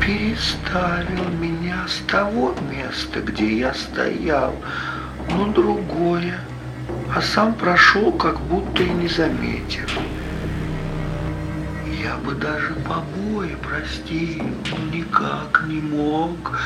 переставил 0.00 1.28
меня 1.38 1.86
с 1.86 1.98
того 2.10 2.56
места, 2.72 3.20
где 3.20 3.58
я 3.58 3.74
стоял, 3.74 4.54
на 5.28 5.52
другое, 5.52 6.40
а 7.14 7.20
сам 7.22 7.54
прошел, 7.54 8.12
как 8.12 8.40
будто 8.40 8.82
и 8.82 8.90
не 8.90 9.08
заметил. 9.08 9.88
Я 12.02 12.16
бы 12.16 12.34
даже 12.34 12.74
побои 12.88 13.56
простил, 13.56 14.44
никак 14.92 15.64
не 15.66 15.80
мог 15.80 16.58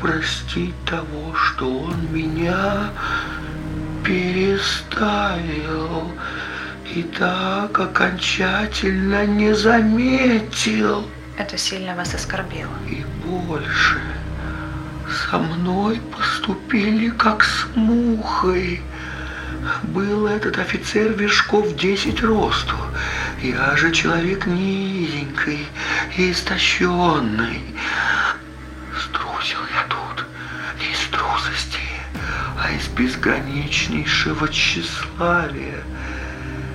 простить 0.00 0.74
того, 0.84 1.34
что 1.34 1.66
он 1.66 2.12
меня 2.12 2.90
переставил 4.04 5.32
и 6.94 7.02
так 7.02 7.78
окончательно 7.78 9.26
не 9.26 9.54
заметил. 9.54 11.04
Это 11.38 11.56
сильно 11.56 11.96
вас 11.96 12.14
оскорбило. 12.14 12.70
И 12.88 13.04
больше 13.26 13.98
со 15.30 15.38
мной 15.38 16.00
поступили 16.16 17.08
как 17.10 17.42
с 17.42 17.66
мухой. 17.74 18.80
Был 19.82 20.26
этот 20.26 20.58
офицер 20.58 21.12
вершков 21.12 21.76
10 21.76 22.22
росту. 22.22 22.76
Я 23.42 23.76
же 23.76 23.92
человек 23.92 24.46
низенький 24.46 25.66
и 26.16 26.32
истощенный. 26.32 27.62
Струсил 28.98 29.60
я 29.72 29.84
тут 29.88 30.26
не 30.78 30.92
из 30.92 30.98
трусости, 31.10 31.78
а 32.58 32.70
из 32.72 32.88
безграничнейшего 32.88 34.48
тщеславия. 34.48 35.82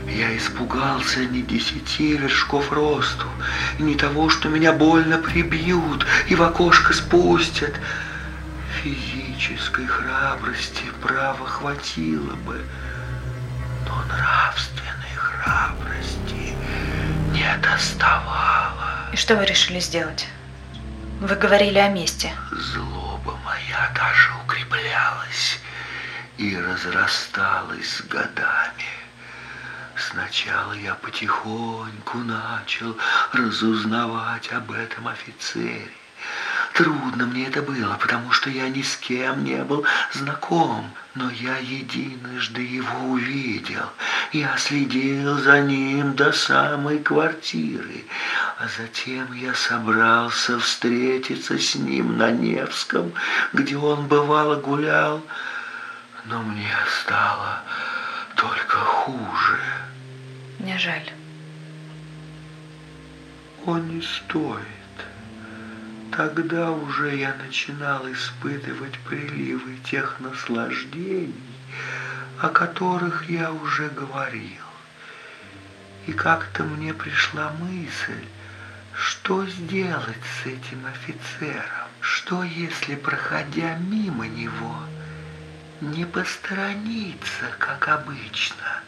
Я 0.08 0.36
испугался 0.36 1.26
не 1.26 1.44
десяти 1.44 2.18
вершков 2.18 2.72
росту, 2.72 3.28
не 3.78 3.96
того, 3.96 4.30
что 4.30 4.50
меня 4.50 4.74
больно 4.74 5.18
прибьют 5.18 6.06
и 6.28 6.36
в 6.36 6.42
окошко 6.42 6.94
спустят. 6.94 7.74
Физической 8.84 9.86
храбрости 9.86 10.86
право 11.02 11.46
хватило 11.46 12.34
бы, 12.36 12.66
но 13.86 14.02
нравственной 14.04 15.16
храбрости 15.18 16.56
не 17.34 17.58
доставало. 17.62 19.10
И 19.12 19.18
что 19.18 19.36
вы 19.36 19.46
решили 19.46 19.80
сделать? 19.82 20.28
Вы 21.20 21.36
говорили 21.36 21.78
о 21.78 21.90
месте. 21.90 22.32
Злоба 22.52 23.38
моя 23.44 23.92
даже 23.94 24.32
укреплялась 24.46 25.60
и 26.38 26.56
разрасталась 26.56 27.98
с 27.98 28.02
годами. 28.04 28.86
Сначала 29.98 30.72
я 30.72 30.96
потихоньку 30.96 32.20
начал 32.20 32.98
разузнавать 33.34 34.50
об 34.54 34.72
этом 34.72 35.10
офицере. 35.10 35.99
Трудно 36.74 37.26
мне 37.26 37.48
это 37.48 37.62
было, 37.62 37.98
потому 38.00 38.32
что 38.32 38.50
я 38.50 38.70
ни 38.70 38.82
с 38.82 38.96
кем 38.98 39.44
не 39.44 39.64
был 39.64 39.86
знаком, 40.14 40.90
но 41.16 41.30
я 41.30 41.58
единожды 41.58 42.62
его 42.62 43.10
увидел. 43.10 43.90
Я 44.32 44.56
следил 44.58 45.38
за 45.40 45.62
ним 45.62 46.16
до 46.16 46.32
самой 46.32 47.00
квартиры, 47.00 48.06
а 48.58 48.68
затем 48.68 49.34
я 49.34 49.54
собрался 49.56 50.60
встретиться 50.60 51.58
с 51.58 51.76
ним 51.76 52.18
на 52.18 52.32
Невском, 52.32 53.12
где 53.54 53.76
он 53.76 54.08
бывало 54.08 54.56
гулял, 54.56 55.22
но 56.26 56.42
мне 56.44 56.76
стало 57.02 57.64
только 58.36 58.78
хуже. 58.78 59.60
Мне 60.60 60.78
жаль. 60.78 61.10
Он 63.66 63.96
не 63.96 64.02
стоит. 64.02 64.79
Тогда 66.12 66.72
уже 66.72 67.16
я 67.16 67.36
начинал 67.36 68.12
испытывать 68.12 68.98
приливы 69.00 69.78
тех 69.90 70.20
наслаждений, 70.20 71.36
о 72.40 72.50
которых 72.50 73.30
я 73.30 73.52
уже 73.52 73.90
говорил. 73.90 74.66
И 76.08 76.14
как-то 76.14 76.64
мне 76.64 76.94
пришла 76.94 77.52
мысль, 77.60 78.26
что 78.94 79.46
сделать 79.46 80.24
с 80.42 80.48
этим 80.48 80.86
офицером? 80.88 81.88
Что 82.02 82.44
если, 82.44 82.96
проходя 82.96 83.76
мимо 83.76 84.28
него, 84.28 84.76
не 85.80 86.06
посторониться, 86.06 87.46
как 87.60 87.88
обычно, 87.88 88.82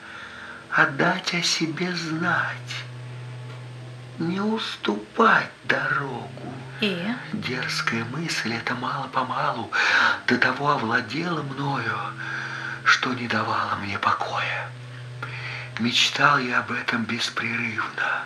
а 0.72 0.88
дать 0.88 1.34
о 1.36 1.42
себе 1.44 1.96
знать, 1.96 2.76
не 4.18 4.42
уступать 4.42 5.52
дорогу? 5.66 6.54
И? 6.82 6.98
Дерзкая 7.34 8.04
мысль 8.06 8.54
эта 8.54 8.74
мало-помалу 8.74 9.72
до 10.26 10.38
того 10.39 10.72
овладела 10.72 11.44
мною, 11.44 11.96
что 12.84 13.13
не 13.13 13.28
давала 13.28 13.76
мне 13.84 14.00
покоя. 14.00 14.67
Мечтал 15.80 16.39
я 16.39 16.60
об 16.60 16.72
этом 16.72 17.04
беспрерывно. 17.06 18.26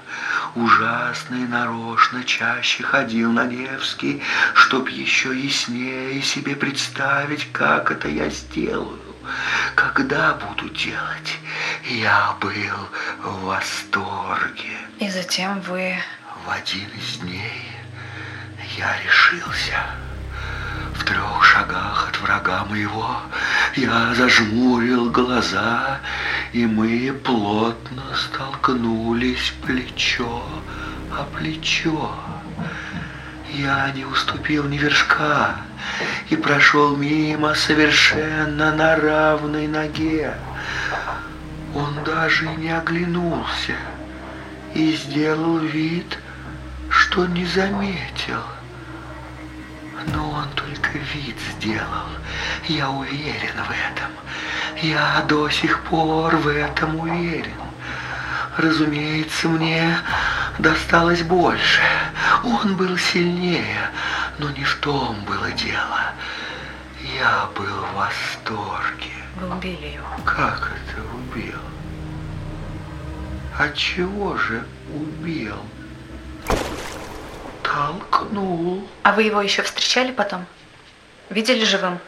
Ужасно 0.56 1.36
и 1.36 1.46
нарочно 1.46 2.24
чаще 2.24 2.84
ходил 2.84 3.32
на 3.34 3.46
Невский, 3.46 4.22
чтоб 4.54 4.88
еще 4.88 5.38
яснее 5.38 6.22
себе 6.22 6.56
представить, 6.56 7.52
как 7.52 7.92
это 7.92 8.08
я 8.08 8.30
сделаю. 8.30 9.02
Когда 9.76 10.34
буду 10.34 10.70
делать, 10.70 11.38
я 11.84 12.36
был 12.40 12.90
в 13.22 13.44
восторге. 13.44 14.78
И 15.00 15.10
затем 15.10 15.60
вы... 15.62 15.98
В 16.46 16.50
один 16.52 16.88
из 16.90 17.18
дней 17.18 17.75
я 18.78 18.98
решился. 19.04 19.78
В 20.96 21.04
трех 21.04 21.44
шагах 21.44 22.10
от 22.10 22.22
врага 22.22 22.66
моего 22.66 23.22
я 23.76 24.14
зажмурил 24.16 25.10
глаза, 25.12 26.00
и 26.52 26.66
мы 26.66 27.14
плотно 27.24 28.04
столкнулись 28.16 29.54
плечо 29.66 30.44
о 31.12 31.24
плечо. 31.36 32.12
Я 33.54 33.92
не 33.92 34.06
уступил 34.06 34.66
ни 34.66 34.78
вершка 34.78 35.56
и 36.30 36.36
прошел 36.36 36.98
мимо 36.98 37.54
совершенно 37.54 38.74
на 38.76 38.96
равной 38.96 39.68
ноге. 39.68 40.34
Он 41.74 42.04
даже 42.04 42.48
не 42.56 42.70
оглянулся 42.70 43.76
и 44.74 44.96
сделал 44.96 45.60
вид, 45.60 46.18
что 46.90 47.26
не 47.28 47.46
заметил. 47.46 48.42
Но 50.14 50.30
он 50.32 50.50
только 50.56 50.98
вид 51.14 51.38
сделал. 51.58 52.10
Я 52.68 52.90
уверен 52.90 53.56
в 53.56 53.72
этом. 53.72 54.12
Я 54.82 55.24
до 55.28 55.50
сих 55.50 55.82
пор 55.84 56.36
в 56.36 56.48
этом 56.48 57.00
уверен. 57.00 57.54
Разумеется, 58.58 59.48
мне 59.50 59.98
досталось 60.60 61.24
больше. 61.24 61.82
Он 62.44 62.76
был 62.78 62.98
сильнее, 62.98 63.90
но 64.40 64.50
не 64.52 64.64
в 64.64 64.76
том 64.76 65.18
было 65.26 65.52
дело. 65.52 66.14
Я 67.18 67.48
был 67.56 67.66
в 67.66 67.96
восторге. 67.96 69.12
Вы 69.40 69.50
убили 69.56 69.96
его. 69.96 70.08
Как 70.24 70.72
это 70.72 71.02
убил? 71.16 71.60
От 73.58 73.76
чего 73.76 74.38
же 74.38 74.66
убил? 74.94 75.58
Толкнул. 77.66 78.88
А 79.04 79.12
вы 79.14 79.24
его 79.24 79.42
еще 79.42 79.64
встречали 79.64 80.12
потом? 80.12 80.46
Видели 81.30 81.66
живым? 81.66 82.00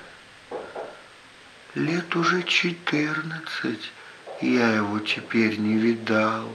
Лет 1.74 2.15
уже 2.15 2.43
четырнадцать. 2.43 3.91
Я 4.39 4.70
его 4.70 5.00
теперь 5.00 5.58
не 5.58 5.78
видал. 5.78 6.54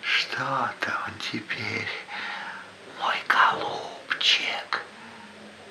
Что-то 0.00 0.90
он 1.06 1.12
теперь, 1.20 1.88
мой 3.00 3.16
голубчик. 3.28 4.82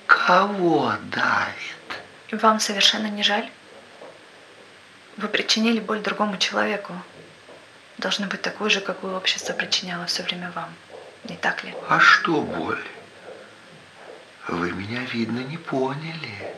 Кого 0.06 0.94
давит? 1.12 2.42
Вам 2.42 2.60
совершенно 2.60 3.08
не 3.08 3.24
жаль? 3.24 3.50
Вы 5.18 5.28
причинили 5.28 5.80
боль 5.80 6.00
другому 6.00 6.38
человеку. 6.38 6.94
Должно 7.98 8.28
быть 8.28 8.42
такой 8.42 8.70
же, 8.70 8.80
какую 8.80 9.16
общество 9.18 9.54
причиняло 9.54 10.06
все 10.06 10.24
время 10.24 10.52
вам. 10.56 10.74
Не 11.26 11.36
так 11.36 11.64
ли? 11.64 11.74
А 11.90 12.00
что 12.00 12.42
боль? 12.42 12.84
Вы 14.48 14.72
меня, 14.72 15.02
видно, 15.14 15.40
не 15.40 15.58
поняли. 15.58 16.56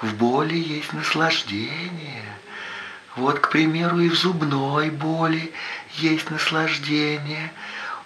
В 0.00 0.14
боли 0.14 0.56
есть 0.56 0.92
наслаждение. 0.92 2.24
Вот, 3.16 3.38
к 3.38 3.50
примеру, 3.50 4.00
и 4.00 4.08
в 4.08 4.14
зубной 4.14 4.90
боли 4.90 5.52
есть 5.92 6.30
наслаждение. 6.30 7.52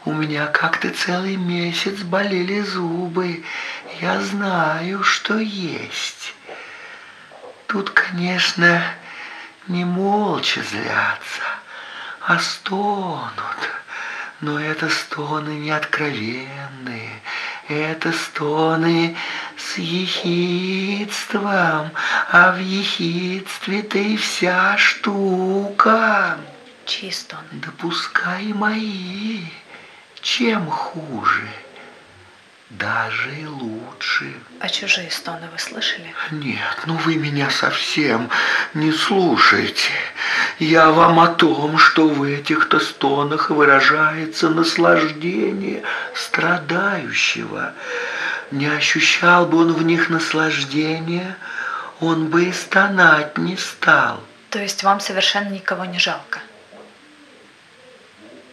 У 0.04 0.12
меня 0.12 0.46
как-то 0.46 0.90
целый 0.90 1.36
месяц 1.36 2.00
болели 2.00 2.60
зубы. 2.60 3.44
Я 4.00 4.20
знаю, 4.20 5.02
что 5.02 5.38
есть. 5.38 6.34
Тут, 7.66 7.90
конечно, 7.90 8.82
не 9.66 9.84
молча 9.84 10.62
злятся, 10.62 11.42
а 12.20 12.38
стонут. 12.38 13.32
Но 14.40 14.60
это 14.60 14.88
стоны 14.88 15.50
не 15.50 15.70
откровенные, 15.72 17.20
это 17.68 18.12
стоны 18.12 19.16
с 19.56 19.78
ехидством, 19.78 21.42
а 22.30 22.52
в 22.52 22.58
ехидстве-то 22.58 23.98
и 23.98 24.16
вся 24.16 24.76
штука. 24.76 26.38
Чьи 26.86 27.10
стоны? 27.10 27.42
Да 27.52 27.68
пускай 27.78 28.52
мои, 28.52 29.42
чем 30.22 30.66
хуже– 30.70 31.48
даже 32.70 33.34
и 33.34 33.46
лучше. 33.46 34.34
А 34.60 34.68
чужие 34.68 35.10
стоны 35.10 35.48
вы 35.50 35.58
слышали? 35.58 36.14
Нет, 36.30 36.82
ну 36.86 36.94
вы 36.96 37.16
меня 37.16 37.48
совсем 37.50 38.28
не 38.74 38.92
слушаете. 38.92 39.92
Я 40.58 40.90
вам 40.90 41.18
о 41.18 41.28
том, 41.28 41.78
что 41.78 42.08
в 42.08 42.22
этих-то 42.22 42.78
стонах 42.80 43.50
выражается 43.50 44.50
наслаждение 44.50 45.82
страдающего. 46.14 47.72
Не 48.50 48.66
ощущал 48.66 49.46
бы 49.46 49.58
он 49.58 49.72
в 49.72 49.82
них 49.82 50.10
наслаждения, 50.10 51.36
он 52.00 52.26
бы 52.28 52.44
и 52.44 52.52
стонать 52.52 53.38
не 53.38 53.56
стал. 53.56 54.22
То 54.50 54.58
есть 54.58 54.82
вам 54.82 55.00
совершенно 55.00 55.48
никого 55.48 55.84
не 55.84 55.98
жалко? 55.98 56.40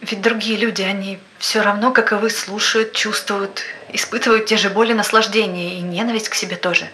Ведь 0.08 0.22
другие 0.22 0.56
люди, 0.56 0.82
они 0.82 1.18
все 1.38 1.62
равно, 1.62 1.90
как 1.90 2.12
и 2.12 2.14
вы, 2.14 2.30
слушают, 2.30 2.92
чувствуют, 2.92 3.64
испытывают 3.92 4.46
те 4.46 4.56
же 4.56 4.70
боли, 4.70 4.92
наслаждения 4.92 5.78
и 5.78 5.80
ненависть 5.80 6.28
к 6.28 6.34
себе 6.34 6.54
тоже. 6.54 6.88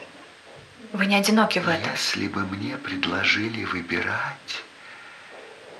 Вы 0.94 1.04
не 1.04 1.16
одиноки 1.16 1.58
в 1.58 1.68
этом. 1.68 1.90
Если 1.92 2.26
бы 2.28 2.40
мне 2.46 2.78
предложили 2.78 3.64
выбирать, 3.64 4.62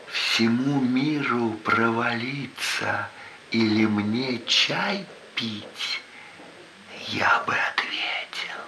всему 0.09 0.79
миру 0.81 1.53
провалиться 1.64 3.09
или 3.51 3.87
мне 3.87 4.38
чай 4.47 5.07
пить, 5.35 6.03
я 7.09 7.42
бы 7.47 7.55
ответил, 7.55 8.61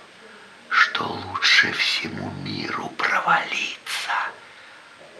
что 0.71 1.21
лучше 1.29 1.71
всему 1.73 2.31
миру 2.43 2.89
провалиться, 2.97 4.13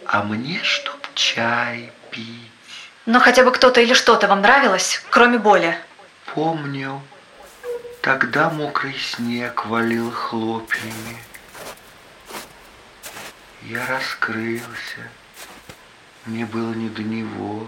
а 0.07 0.23
мне 0.23 0.59
чтоб 0.63 0.97
чай 1.13 1.91
пить. 2.09 2.54
Но 3.05 3.19
хотя 3.19 3.43
бы 3.43 3.51
кто-то 3.51 3.81
или 3.81 3.93
что-то 3.93 4.27
вам 4.27 4.41
нравилось, 4.41 5.03
кроме 5.11 5.37
боли? 5.37 5.77
Помню, 6.33 7.01
тогда 8.01 8.49
мокрый 8.49 8.97
снег 8.97 9.67
валил 9.67 10.11
хлопьями. 10.11 11.17
Я 13.61 13.85
раскрылся, 13.87 15.09
мне 16.25 16.45
было 16.45 16.73
не 16.73 16.89
до 16.89 17.03
него. 17.03 17.67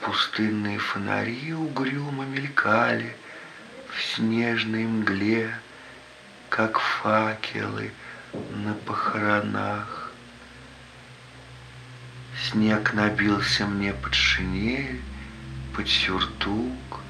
Пустынные 0.00 0.78
фонари 0.78 1.52
угрюмо 1.52 2.24
мелькали 2.24 3.16
в 3.94 4.02
снежной 4.02 4.84
мгле, 4.84 5.54
как 6.48 6.78
факелы 6.78 7.92
на 8.32 8.74
похоронах. 8.74 10.03
Снег 12.50 12.92
набился 12.92 13.64
мне 13.64 13.94
под 13.94 14.14
шинель, 14.14 15.00
под 15.74 15.88
сюртук, 15.88 17.00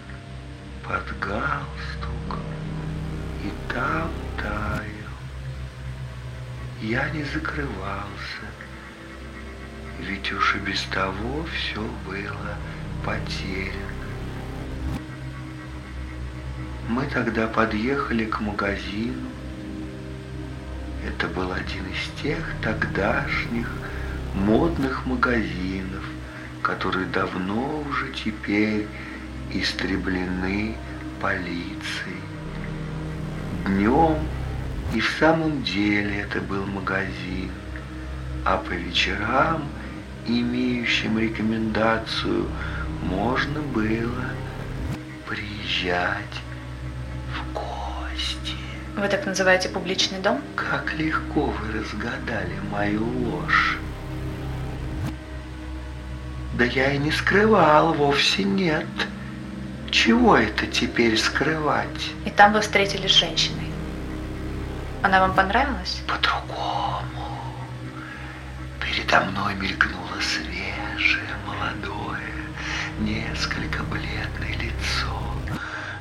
под 0.87 1.19
галстук, 1.19 2.39
и 3.43 3.51
там 3.73 4.11
таял. 4.37 4.85
Я 6.81 7.11
не 7.11 7.25
закрывался, 7.25 8.47
ведь 9.99 10.33
уж 10.33 10.55
и 10.55 10.59
без 10.61 10.81
того 10.83 11.45
все 11.53 11.83
было 12.07 12.57
потеряно. 13.05 13.75
Мы 16.89 17.07
тогда 17.07 17.49
подъехали 17.49 18.27
к 18.27 18.39
магазину. 18.39 19.31
Это 21.05 21.27
был 21.27 21.51
один 21.51 21.85
из 21.87 22.23
тех 22.23 22.39
тогдашних 22.63 23.69
модных 24.35 25.07
магазинов, 25.07 26.05
которые 26.63 27.07
давно 27.07 27.83
уже 27.89 28.13
теперь 28.13 28.87
истреблены 29.53 30.77
полицией. 31.21 32.21
Днем 33.67 34.19
и 34.93 35.01
в 35.01 35.11
самом 35.19 35.63
деле 35.63 36.21
это 36.21 36.41
был 36.41 36.67
магазин, 36.67 37.51
а 38.45 38.59
по 38.59 38.71
вечерам, 38.71 39.65
имеющим 40.27 41.19
рекомендацию, 41.19 42.47
можно 43.03 43.61
было 43.61 44.25
приезжать 45.29 46.41
в 47.33 47.53
гости. 47.53 48.57
Вы 48.97 49.09
так 49.09 49.27
называете 49.27 49.69
публичный 49.69 50.21
дом? 50.21 50.41
Как 50.55 50.95
легко 50.95 51.47
вы 51.47 51.79
разгадали 51.79 52.55
мою 52.71 53.05
ложь. 53.05 53.79
Да 56.57 56.65
я 56.65 56.93
и 56.93 56.99
не 56.99 57.11
скрывал, 57.11 57.95
вовсе 57.95 58.45
нет. 58.45 58.87
Чего 59.91 60.37
это 60.37 60.69
теперь 60.69 61.19
скрывать? 61.19 62.11
И 62.25 62.31
там 62.31 62.53
вы 62.53 62.61
встретились 62.61 63.11
с 63.11 63.15
женщиной. 63.15 63.73
Она 65.03 65.21
вам 65.21 65.35
понравилась? 65.35 66.01
По-другому. 66.07 67.03
Передо 68.81 69.21
мной 69.23 69.55
мелькнуло 69.57 70.21
свежее, 70.21 71.27
молодое, 71.45 72.23
несколько 73.01 73.83
бледное 73.83 74.57
лицо 74.57 75.35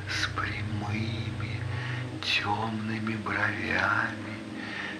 с 0.08 0.28
прямыми 0.36 1.60
темными 2.22 3.16
бровями, 3.16 4.38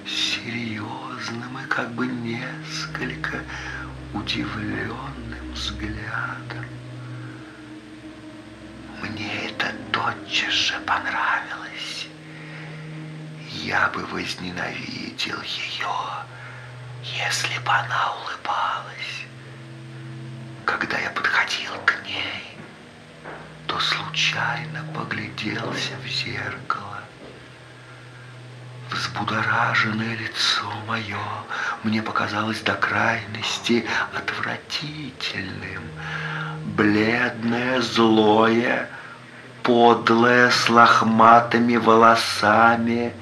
серьезным 0.05 1.59
и 1.63 1.67
как 1.69 1.93
бы 1.93 2.09
несколько 2.09 3.39
удивленным 4.13 5.14
взглядом. 5.55 6.67
Мне 9.01 9.47
это 9.47 9.73
тотчас 9.93 10.53
же 10.53 10.79
понравилось. 10.81 12.09
Я 13.63 13.89
бы 13.89 14.05
возненавидел 14.07 15.41
ее, 15.43 15.97
если 17.03 17.59
бы 17.61 17.71
она 17.71 18.13
улыбалась. 18.17 19.27
Когда 20.65 20.99
я 20.99 21.11
подходил 21.11 21.73
к 21.87 22.03
ней, 22.07 22.59
то 23.67 23.79
случайно 23.79 24.85
погляделся 24.95 25.95
в 26.03 26.07
зеркало. 26.09 26.94
Взбудораженное 28.91 30.17
лицо 30.17 30.71
мое 30.87 31.19
мне 31.83 32.03
показалось 32.03 32.61
до 32.61 32.75
крайности 32.75 33.87
отвратительным. 34.15 35.83
Бледное, 36.77 37.81
злое, 37.81 38.89
подлое, 39.63 40.51
с 40.51 40.69
лохматыми 40.69 41.77
волосами. 41.77 43.13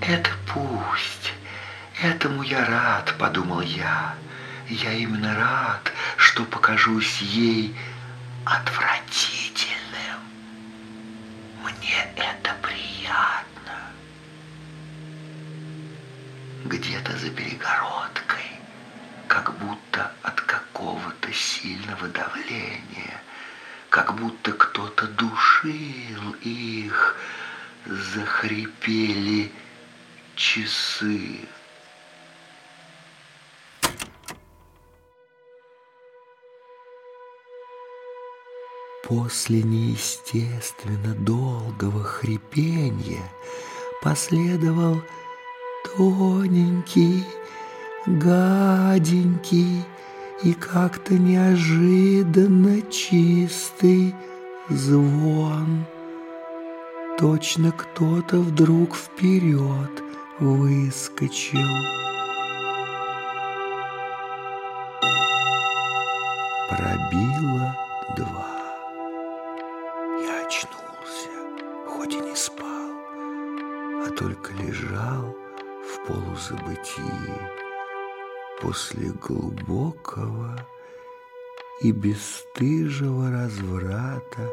Это 0.00 0.30
пусть, 0.52 1.32
этому 2.02 2.42
я 2.42 2.64
рад, 2.64 3.14
подумал 3.18 3.60
я. 3.60 4.14
Я 4.68 4.92
именно 4.92 5.34
рад, 5.36 5.92
что 6.16 6.44
покажусь 6.44 7.20
ей 7.20 7.74
отвратительным. 8.44 10.20
Мне 11.62 12.06
это 12.16 12.54
приятно. 12.62 13.55
Где-то 16.64 17.16
за 17.18 17.30
перегородкой, 17.30 18.50
как 19.28 19.56
будто 19.58 20.12
от 20.22 20.40
какого-то 20.40 21.32
сильного 21.32 22.08
давления, 22.08 23.20
как 23.90 24.14
будто 24.14 24.52
кто-то 24.52 25.06
душил 25.08 26.34
их, 26.42 27.16
захрипели 27.86 29.52
часы. 30.34 31.40
После 39.04 39.62
неестественно 39.62 41.14
долгого 41.14 42.02
хрипения 42.02 43.22
последовал 44.02 45.00
тоненький, 45.96 47.24
гаденький 48.06 49.82
и 50.42 50.52
как-то 50.52 51.14
неожиданно 51.14 52.82
чистый 52.90 54.14
звон. 54.68 55.84
Точно 57.18 57.72
кто-то 57.72 58.38
вдруг 58.38 58.94
вперед 58.94 60.02
выскочил. 60.38 62.05
После 78.66 79.10
глубокого 79.10 80.58
и 81.82 81.92
бесстыжего 81.92 83.30
разврата 83.30 84.50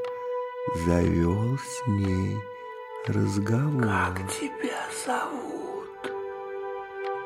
завел 0.85 1.57
с 1.57 1.87
ней 1.87 2.37
разговор. 3.07 3.81
Как 3.81 4.17
тебя 4.33 4.85
зовут? 5.03 6.13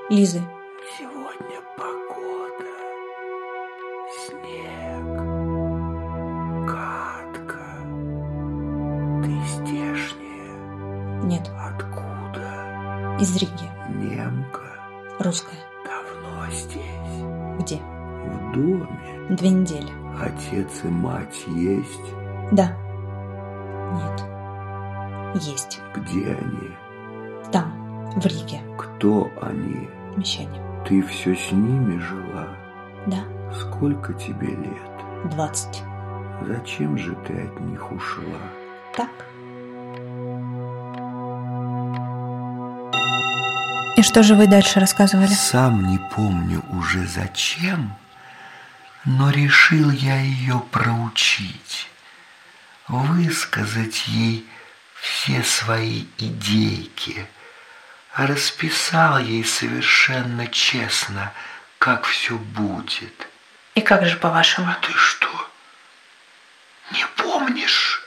Лизы. 0.10 0.42
Сегодня 0.98 1.60
погода, 1.76 2.78
снег, 4.24 5.18
катка. 6.70 7.68
Ты 9.26 9.34
здешняя? 9.46 10.54
Нет. 11.26 11.52
Откуда? 11.60 13.18
Из 13.20 13.36
Риги. 13.36 13.70
Немка. 13.90 14.64
Русская. 15.20 15.57
Две 19.30 19.50
недели. 19.50 19.92
Отец 20.22 20.70
и 20.84 20.88
мать 20.88 21.44
есть? 21.48 22.14
Да. 22.52 22.72
Нет. 23.94 25.44
Есть. 25.44 25.82
Где 25.94 26.34
они? 26.34 26.72
Там, 27.52 28.12
в 28.16 28.26
Риге. 28.26 28.62
Кто 28.78 29.30
они? 29.42 29.90
Мещане. 30.16 30.62
Ты 30.88 31.02
все 31.04 31.36
с 31.36 31.52
ними 31.52 32.00
жила? 32.00 32.48
Да. 33.06 33.20
Сколько 33.54 34.14
тебе 34.14 34.48
лет? 34.48 35.32
Двадцать. 35.32 35.84
Зачем 36.46 36.98
же 36.98 37.14
ты 37.28 37.34
от 37.34 37.60
них 37.60 37.92
ушла? 37.92 38.40
Так. 38.96 39.10
И 43.98 44.02
что 44.04 44.24
же 44.24 44.36
вы 44.36 44.48
дальше 44.48 44.80
рассказывали? 44.80 45.28
Сам 45.28 45.88
не 45.88 46.00
помню 46.16 46.62
уже 46.72 47.06
зачем, 47.08 47.94
но 49.08 49.30
решил 49.30 49.90
я 49.90 50.20
ее 50.20 50.60
проучить, 50.70 51.88
высказать 52.90 54.06
ей 54.08 54.46
все 55.00 55.44
свои 55.44 56.04
идейки, 56.18 57.26
а 58.14 58.28
расписал 58.28 59.18
ей 59.20 59.46
совершенно 59.46 60.46
честно, 60.48 61.32
как 61.80 62.04
все 62.04 62.36
будет. 62.36 63.30
И 63.76 63.82
как 63.82 64.06
же, 64.06 64.18
по-вашему? 64.18 64.70
А 64.70 64.78
ты 64.86 64.92
что, 64.92 65.50
не 66.92 67.06
помнишь, 67.16 68.06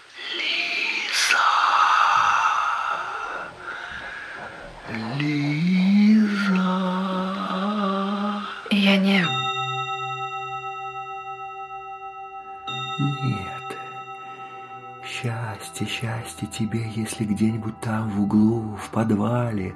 Счастье, 15.80 15.86
счастье 15.86 16.46
тебе, 16.46 16.90
если 16.94 17.24
где-нибудь 17.24 17.80
там 17.80 18.10
в 18.10 18.22
углу, 18.22 18.76
в 18.76 18.90
подвале, 18.90 19.74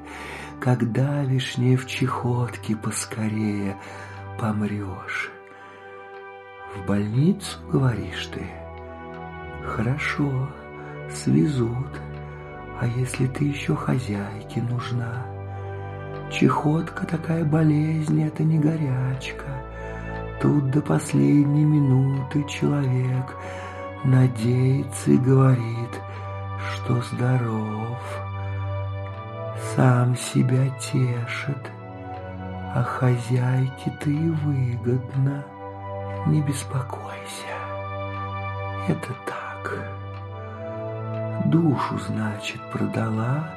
когда 0.60 1.24
вишне 1.24 1.76
в 1.76 1.86
чехотке 1.86 2.76
поскорее 2.76 3.76
помрешь. 4.38 5.30
В 6.74 6.86
больницу, 6.86 7.58
говоришь 7.70 8.26
ты? 8.26 8.42
Хорошо, 9.64 10.50
свезут. 11.10 11.88
А 12.80 12.86
если 12.86 13.26
ты 13.26 13.44
еще 13.44 13.74
хозяйке 13.74 14.60
нужна? 14.60 15.24
Чехотка 16.30 17.06
такая 17.06 17.46
болезнь, 17.46 18.22
это 18.22 18.42
не 18.42 18.58
горячка. 18.58 19.64
Тут 20.42 20.70
до 20.70 20.82
последней 20.82 21.64
минуты 21.64 22.44
человек 22.46 23.34
надеется 24.04 25.10
и 25.10 25.16
говорит, 25.16 26.00
что 26.74 27.00
здоров. 27.02 27.98
Сам 29.74 30.16
себя 30.16 30.68
тешит, 30.78 31.70
а 32.74 32.82
хозяйке-то 32.82 34.10
и 34.10 34.28
выгодно. 34.28 35.44
Не 36.26 36.42
беспокойся, 36.42 37.54
это 38.88 39.08
так. 39.26 39.44
Душу, 41.46 41.98
значит, 41.98 42.60
продала, 42.72 43.50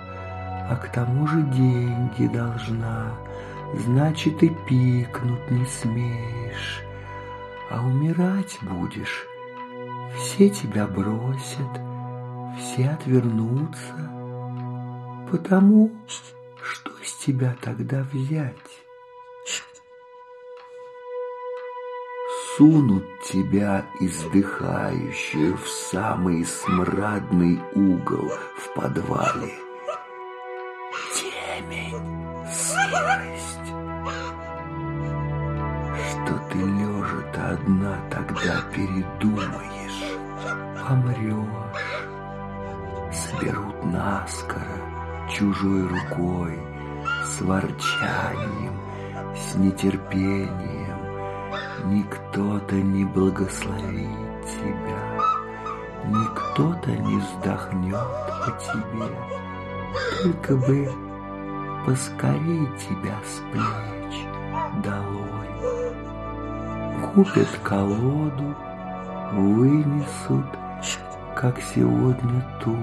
а 0.70 0.76
к 0.76 0.92
тому 0.92 1.28
же 1.28 1.42
деньги 1.44 2.28
должна. 2.28 3.12
Значит, 3.86 4.42
и 4.44 4.50
пикнуть 4.50 5.52
не 5.52 5.66
смеешь, 5.66 6.82
а 7.70 7.82
умирать 7.86 8.58
будешь. 8.62 9.28
Все 10.18 10.50
тебя 10.50 10.88
бросят, 10.88 11.82
все 12.58 12.90
отвернутся, 12.90 14.12
потому 15.32 15.92
что 16.62 16.92
с 17.04 17.24
тебя 17.24 17.56
тогда 17.62 18.06
взять? 18.12 18.56
Сунут 22.58 23.06
тебя, 23.24 23.86
издыхающую, 24.00 25.56
в 25.58 25.70
самый 25.70 26.44
смрадный 26.44 27.60
угол 27.76 28.32
в 28.58 28.74
подвале. 28.74 29.54
Темень, 31.14 32.48
сырость. 32.52 33.68
Что 36.10 36.34
ты 36.52 36.58
лежа-то 36.58 37.50
одна 37.50 38.00
тогда 38.10 38.62
передумаешь, 38.74 39.77
помрешь. 40.88 41.46
Соберут 43.12 43.84
наскоро, 43.86 45.30
чужой 45.30 45.88
рукой, 45.88 46.60
с 47.26 47.42
ворчанием, 47.42 48.80
с 49.36 49.56
нетерпением. 49.56 50.98
Никто-то 51.86 52.76
не 52.76 53.06
благословит 53.06 54.46
тебя, 54.46 55.22
Никто-то 56.06 56.92
не 56.92 57.18
вздохнет 57.18 57.94
по 57.96 58.52
тебе, 58.60 59.10
Только 60.24 60.56
бы 60.56 60.92
поскорей 61.86 62.68
тебя 62.78 63.18
с 63.26 63.42
плеч 63.52 64.26
долой. 64.84 65.48
Купят 67.14 67.60
колоду, 67.64 68.56
вынесут, 69.34 70.46
Как 71.36 71.60
сегодня 71.74 72.44
ту 72.60 72.76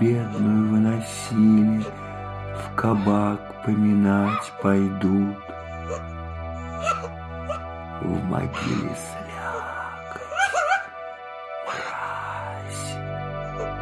бедную 0.00 0.70
выносили, 0.70 1.84
В 2.54 2.74
кабак 2.74 3.64
поминать 3.64 4.52
пойдут 4.62 5.36
в 8.02 8.24
могиле 8.24 8.94
слякоть, 8.96 10.22
мразь, 11.66 12.96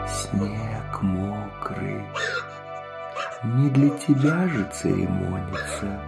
снег 0.08 1.02
мокрый. 1.02 2.04
Не 3.42 3.70
для 3.70 3.90
тебя 3.90 4.46
же 4.48 4.68
церемониться. 4.72 6.00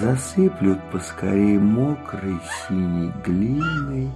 Засыплют 0.00 0.82
поскорей 0.90 1.58
мокрой 1.58 2.40
синей 2.66 3.12
глиной 3.24 4.10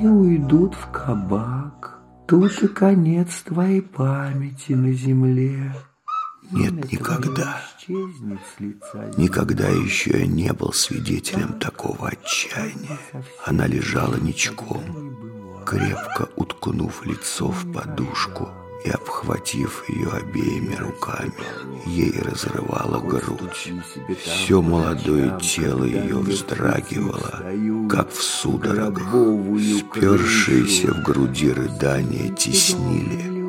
и 0.00 0.06
уйдут 0.06 0.74
в 0.74 0.90
кабак. 0.90 1.98
Тут 2.26 2.62
и 2.62 2.68
конец 2.68 3.42
твоей 3.44 3.82
памяти 3.82 4.72
на 4.72 4.92
земле. 4.92 5.74
Нет, 6.50 6.92
никогда. 6.92 7.60
Никогда 9.16 9.68
еще 9.68 10.20
я 10.20 10.26
не 10.26 10.52
был 10.52 10.72
свидетелем 10.72 11.58
такого 11.58 12.08
отчаяния. 12.08 12.98
Она 13.44 13.66
лежала 13.66 14.16
ничком, 14.16 15.64
крепко 15.64 16.28
уткнув 16.36 17.04
лицо 17.06 17.48
в 17.48 17.72
подушку 17.72 18.48
и 18.84 18.90
обхватив 18.90 19.84
ее 19.88 20.08
обеими 20.10 20.74
руками. 20.74 21.32
Ей 21.86 22.12
разрывала 22.20 23.00
грудь. 23.00 23.72
Все 24.24 24.62
молодое 24.62 25.38
тело 25.40 25.84
ее 25.84 26.18
вздрагивало, 26.18 27.42
как 27.88 28.10
в 28.10 28.22
судорогах. 28.22 29.08
Спершиеся 29.08 30.92
в 30.94 31.02
груди 31.02 31.52
рыдания 31.52 32.34
теснили, 32.34 33.44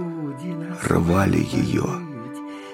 рвали 0.88 1.48
ее, 1.52 1.86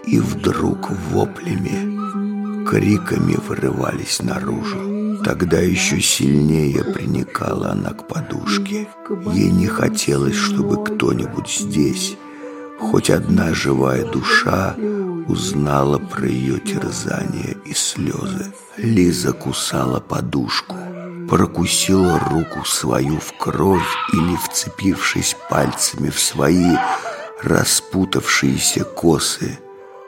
и 0.05 0.20
вдруг 0.20 0.89
воплями, 1.12 2.66
криками 2.66 3.36
вырывались 3.47 4.22
наружу. 4.22 4.97
Тогда 5.24 5.60
еще 5.60 5.99
сильнее 5.99 6.84
приникала 6.84 7.72
она 7.72 7.91
к 7.91 8.08
подушке. 8.08 8.88
Ей 9.34 9.51
не 9.51 9.68
хотелось, 9.68 10.36
чтобы 10.36 10.84
кто-нибудь 10.84 11.49
здесь, 11.49 12.18
хоть 12.80 13.10
одна 13.10 13.54
живая 13.54 14.06
душа, 14.06 14.76
узнала 15.28 15.98
про 15.98 16.28
ее 16.28 16.60
терзание 16.60 17.58
и 17.66 17.74
слезы. 17.74 18.54
Лиза 18.78 19.34
кусала 19.34 20.00
подушку, 20.00 20.76
прокусила 21.30 22.20
руку 22.20 22.66
свою 22.66 23.20
в 23.20 23.34
кровь 23.38 23.96
или, 24.14 24.36
вцепившись 24.36 25.36
пальцами 25.50 26.10
в 26.10 26.20
свои 26.20 26.76
распутавшиеся 27.44 28.84
косы, 28.84 29.60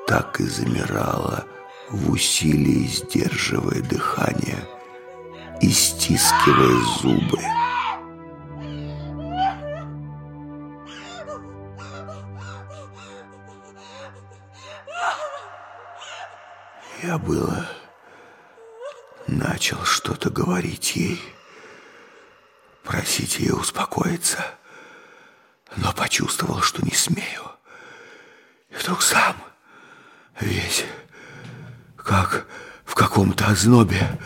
так 0.08 0.40
и 0.40 0.46
замирала 0.46 1.46
в 1.90 2.12
усилии, 2.12 2.88
сдерживая 2.88 3.82
дыхание 3.82 4.68
и 5.62 5.70
стискивая 5.70 6.78
зубы. 7.02 7.40
Я 17.02 17.18
было 17.18 17.66
начал 19.26 19.86
что-то 19.86 20.30
говорить 20.30 20.98
ей, 20.98 21.22
просить 22.84 23.40
ее 23.40 23.54
успокоиться, 23.54 24.44
но 25.78 25.94
почувствовал, 25.94 26.62
что 26.62 26.84
не 26.84 26.92
смею. 26.92 27.52
И 28.70 28.76
вдруг 28.76 29.02
сам 29.02 29.36
весь, 30.42 30.84
как 31.96 32.46
в 32.84 32.96
каком-то 32.96 33.48
ознобе, 33.48 34.20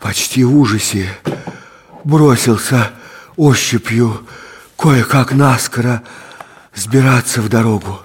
почти 0.00 0.44
в 0.44 0.56
ужасе, 0.56 1.14
бросился 2.04 2.92
ощупью 3.36 4.26
кое-как 4.78 5.32
наскоро 5.32 6.02
сбираться 6.74 7.42
в 7.42 7.50
дорогу. 7.50 8.00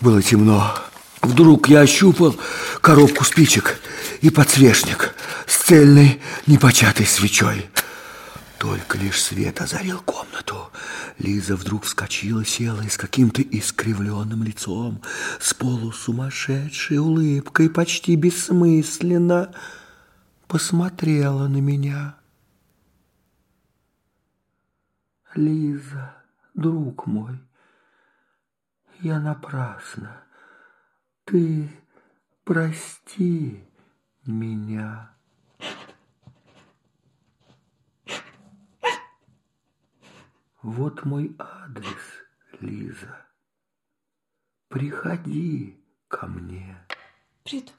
Было 0.00 0.22
темно. 0.22 0.89
Вдруг 1.22 1.68
я 1.68 1.80
ощупал 1.80 2.34
коробку 2.80 3.24
спичек 3.24 3.78
и 4.22 4.30
подсвечник 4.30 5.14
с 5.46 5.58
цельной 5.64 6.20
непочатой 6.46 7.06
свечой. 7.06 7.70
Только 8.58 8.98
лишь 8.98 9.22
свет 9.22 9.60
озарил 9.60 10.00
комнату. 10.00 10.70
Лиза 11.18 11.56
вдруг 11.56 11.84
вскочила, 11.84 12.44
села 12.44 12.82
и 12.82 12.88
с 12.88 12.96
каким-то 12.96 13.42
искривленным 13.42 14.42
лицом, 14.42 15.02
с 15.38 15.52
полусумасшедшей 15.52 16.98
улыбкой, 16.98 17.68
почти 17.68 18.16
бессмысленно 18.16 19.54
посмотрела 20.46 21.48
на 21.48 21.58
меня. 21.58 22.16
Лиза, 25.34 26.14
друг 26.54 27.06
мой, 27.06 27.38
я 29.00 29.20
напрасно 29.20 30.19
ты 31.30 31.70
прости 32.42 33.62
меня. 34.26 35.14
Вот 40.60 41.04
мой 41.04 41.36
адрес, 41.38 41.86
Лиза. 42.58 43.26
Приходи 44.68 45.80
ко 46.08 46.26
мне. 46.26 46.76
Приду. 47.44 47.70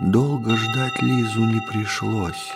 Долго 0.00 0.56
ждать 0.56 1.02
Лизу 1.02 1.44
не 1.44 1.60
пришлось, 1.60 2.54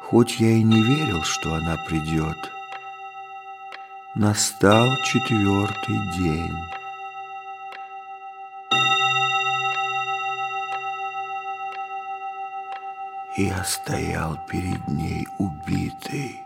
хоть 0.00 0.38
я 0.38 0.52
и 0.52 0.62
не 0.62 0.80
верил, 0.80 1.24
что 1.24 1.54
она 1.54 1.76
придет. 1.88 2.38
Настал 4.14 4.88
четвертый 5.04 5.98
день. 6.16 6.54
Я 13.36 13.64
стоял 13.64 14.38
перед 14.46 14.86
ней 14.86 15.26
убитый, 15.38 16.40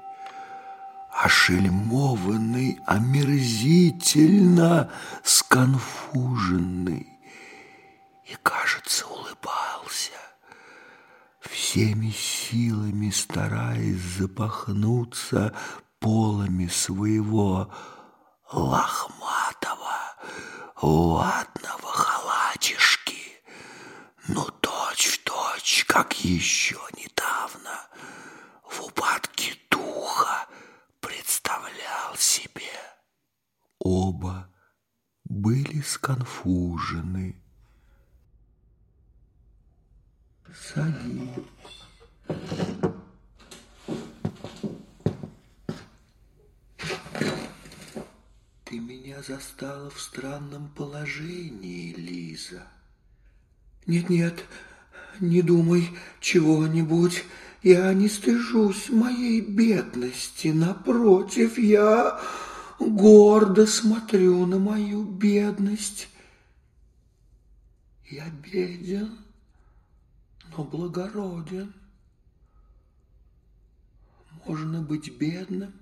ошельмованный, 1.11 2.81
омерзительно 2.87 4.89
сконфуженный 5.23 7.09
и, 8.25 8.35
кажется, 8.43 9.05
всеми 11.77 12.11
силами 12.11 13.11
стараясь 13.11 14.01
запахнуться 14.01 15.55
полами 15.99 16.69
своего 16.69 17.71
лохматого, 18.51 20.17
ватного 20.81 21.93
халатишки, 21.93 23.43
но 24.27 24.45
точь 24.63 25.07
в 25.07 25.25
точь, 25.25 25.85
как 25.87 26.19
еще 26.25 26.79
недавно, 26.97 27.87
в 28.65 28.87
упадке 28.87 29.53
духа 29.71 30.47
представлял 31.01 32.17
себе. 32.17 32.73
Оба 33.81 34.51
были 35.25 35.83
сконфужены. 35.83 37.46
Садись. 40.63 41.31
Ты 48.65 48.79
меня 48.81 49.23
застала 49.23 49.91
в 49.91 50.01
странном 50.01 50.69
положении, 50.69 51.93
Лиза. 51.95 52.63
Нет-нет, 53.87 54.45
не 55.21 55.43
думай 55.43 55.89
чего-нибудь. 56.21 57.25
Я 57.63 57.93
не 57.95 58.09
стыжусь 58.09 58.89
моей 58.89 59.41
бедности. 59.41 60.49
Напротив, 60.49 61.59
я 61.59 62.21
гордо 62.79 63.67
смотрю 63.67 64.47
на 64.47 64.59
мою 64.59 65.05
бедность. 65.05 66.09
Я 68.09 68.29
беден 68.31 69.26
но 70.57 70.65
благороден. 70.65 71.75
Можно 74.47 74.81
быть 74.81 75.17
бедным 75.19 75.75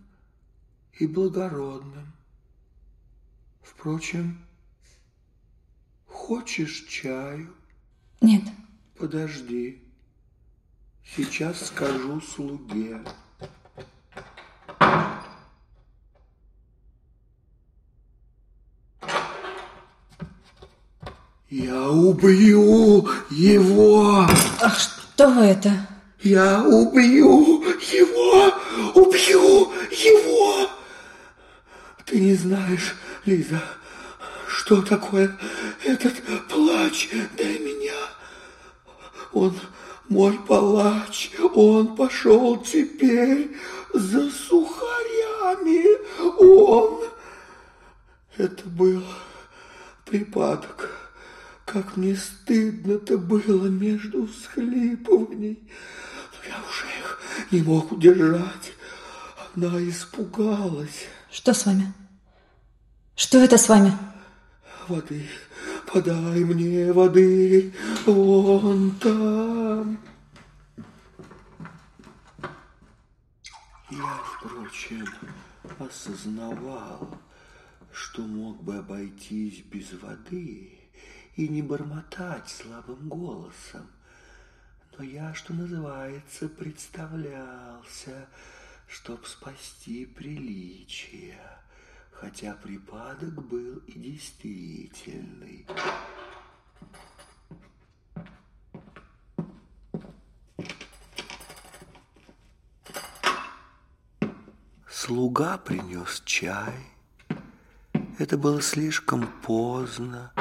и 0.98 1.06
благородным. 1.06 2.12
Впрочем, 3.62 4.44
хочешь 6.06 6.86
чаю? 6.88 7.54
Нет. 8.20 8.44
Подожди. 8.98 9.82
Сейчас 11.04 11.66
скажу 11.66 12.20
слуге. 12.20 13.04
Я 21.56 21.88
убью 21.88 23.08
его. 23.30 24.26
А 24.60 24.70
что 24.70 25.40
это? 25.40 25.86
Я 26.20 26.64
убью 26.64 27.62
его, 27.80 28.52
убью 28.94 29.72
его. 29.88 30.68
Ты 32.06 32.18
не 32.18 32.34
знаешь, 32.34 32.96
Лиза, 33.24 33.62
что 34.48 34.82
такое 34.82 35.38
этот 35.84 36.14
плач 36.48 37.10
для 37.36 37.58
меня. 37.60 38.02
Он 39.32 39.54
мой 40.08 40.36
палач, 40.48 41.30
он 41.54 41.94
пошел 41.94 42.56
теперь 42.62 43.56
за 43.92 44.28
сухарями. 44.28 45.84
Он... 46.36 47.04
Это 48.38 48.68
был 48.70 49.04
припадок. 50.04 51.03
Как 51.64 51.96
мне 51.96 52.14
стыдно-то 52.16 53.18
было 53.18 53.66
между 53.66 54.26
всхлипываний. 54.26 55.58
Но 56.32 56.48
я 56.48 56.56
уже 56.68 56.86
их 56.98 57.20
не 57.50 57.62
мог 57.62 57.92
удержать. 57.92 58.72
Она 59.54 59.78
испугалась. 59.88 61.06
Что 61.30 61.54
с 61.54 61.66
вами? 61.66 61.92
Что 63.16 63.38
это 63.38 63.58
с 63.58 63.68
вами? 63.68 63.92
воды, 64.88 65.28
подай 65.92 66.44
мне 66.44 66.92
воды, 66.92 67.72
вон 68.06 68.90
там. 68.92 69.98
Я, 73.90 74.20
впрочем, 74.24 75.08
осознавал, 75.78 77.18
что 77.92 78.22
мог 78.22 78.62
бы 78.62 78.76
обойтись 78.76 79.62
без 79.64 79.92
воды 79.92 80.83
и 81.36 81.48
не 81.48 81.62
бормотать 81.62 82.48
слабым 82.48 83.08
голосом. 83.08 83.90
Но 84.96 85.04
я, 85.04 85.34
что 85.34 85.52
называется, 85.52 86.48
представлялся, 86.48 88.28
чтоб 88.86 89.26
спасти 89.26 90.06
приличие, 90.06 91.40
хотя 92.12 92.54
припадок 92.54 93.34
был 93.46 93.78
и 93.88 93.98
действительный. 93.98 95.66
Слуга 104.88 105.58
принес 105.58 106.22
чай. 106.24 106.72
Это 108.18 108.38
было 108.38 108.62
слишком 108.62 109.26
поздно, 109.42 110.32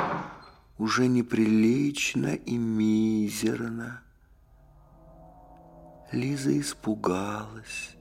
уже 0.78 1.08
неприлично 1.08 2.36
и 2.36 2.58
мизерно. 2.58 4.02
Лиза 6.12 6.60
испугалась. 6.60 7.96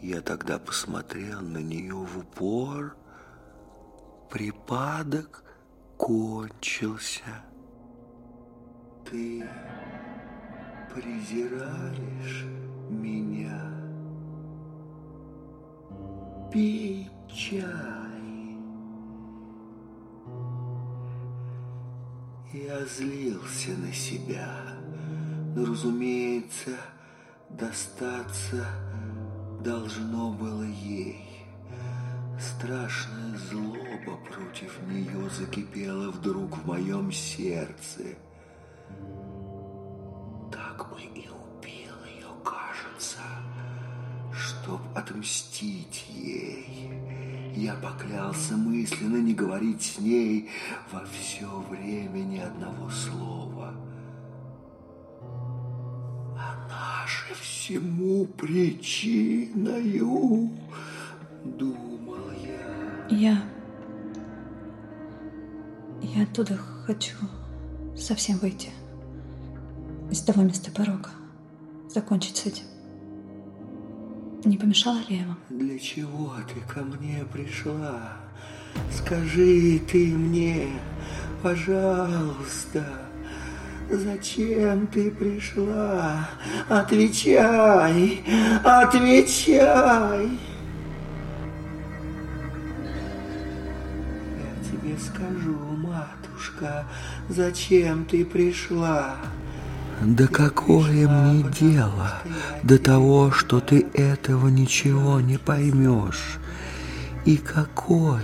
Я 0.00 0.20
тогда 0.20 0.58
посмотрел 0.58 1.40
на 1.40 1.58
нее 1.58 1.94
в 1.94 2.18
упор. 2.18 2.96
Припадок 4.30 5.42
кончился. 5.96 7.44
Ты 9.10 9.48
презираешь 10.94 12.44
меня? 12.88 13.60
Пей 16.52 17.10
Я 22.52 22.82
злился 22.86 23.72
на 23.72 23.92
себя, 23.92 24.48
но, 25.54 25.66
разумеется, 25.66 26.78
достаться 27.50 28.66
должно 29.62 30.32
было 30.32 30.62
ей. 30.62 31.46
Страшная 32.40 33.36
злоба 33.36 34.16
против 34.32 34.80
нее 34.86 35.28
закипела 35.28 36.10
вдруг 36.10 36.56
в 36.56 36.66
моем 36.66 37.12
сердце. 37.12 38.16
Так 40.50 40.88
бы 40.88 41.02
и 41.02 41.28
убил 41.28 41.96
ее, 42.06 42.32
кажется, 42.42 43.18
чтоб 44.32 44.80
отмстить 44.96 46.06
ей. 46.08 47.27
Я 47.60 47.74
поклялся 47.74 48.56
мысленно 48.56 49.16
не 49.16 49.34
говорить 49.34 49.82
с 49.82 49.98
ней 49.98 50.48
во 50.92 51.04
все 51.06 51.44
время 51.68 52.20
ни 52.20 52.38
одного 52.38 52.88
слова. 52.88 53.74
Она 56.36 57.04
же 57.04 57.34
всему 57.34 58.26
причиною, 58.26 59.50
думал 61.42 62.30
я. 62.44 63.08
Я... 63.10 63.42
Я 66.00 66.22
оттуда 66.22 66.56
хочу 66.86 67.16
совсем 67.96 68.38
выйти. 68.38 68.70
Из 70.12 70.20
того 70.20 70.42
места 70.42 70.70
порога. 70.70 71.10
Закончить 71.92 72.36
с 72.36 72.46
этим. 72.46 72.77
Не 74.44 74.56
помешала 74.56 74.98
ли 75.08 75.16
я 75.16 75.26
вам? 75.26 75.38
Для 75.50 75.78
чего 75.78 76.32
ты 76.46 76.60
ко 76.72 76.80
мне 76.80 77.24
пришла? 77.32 78.12
Скажи 78.92 79.80
ты 79.80 80.14
мне, 80.14 80.68
пожалуйста, 81.42 82.84
зачем 83.90 84.86
ты 84.86 85.10
пришла? 85.10 86.28
Отвечай, 86.68 88.22
отвечай. 88.62 90.28
Я 94.38 94.64
тебе 94.64 94.96
скажу, 94.98 95.58
матушка, 95.58 96.86
зачем 97.28 98.04
ты 98.04 98.24
пришла? 98.24 99.16
Да 100.00 100.28
какое 100.28 101.08
мне 101.08 101.44
дело 101.58 102.22
до 102.62 102.78
того, 102.78 103.32
что 103.32 103.58
ты 103.58 103.84
этого 103.94 104.46
ничего 104.46 105.20
не 105.20 105.38
поймешь? 105.38 106.38
И 107.24 107.36
какое, 107.36 108.22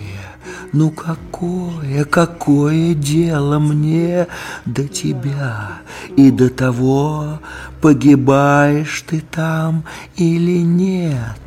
ну 0.73 0.91
какое, 0.91 2.05
какое 2.05 2.95
дело 2.95 3.59
мне 3.59 4.29
до 4.65 4.87
тебя 4.87 5.81
и 6.17 6.31
до 6.31 6.49
того, 6.49 7.41
погибаешь 7.81 9.03
ты 9.03 9.21
там 9.21 9.85
или 10.15 10.61
нет? 10.61 11.41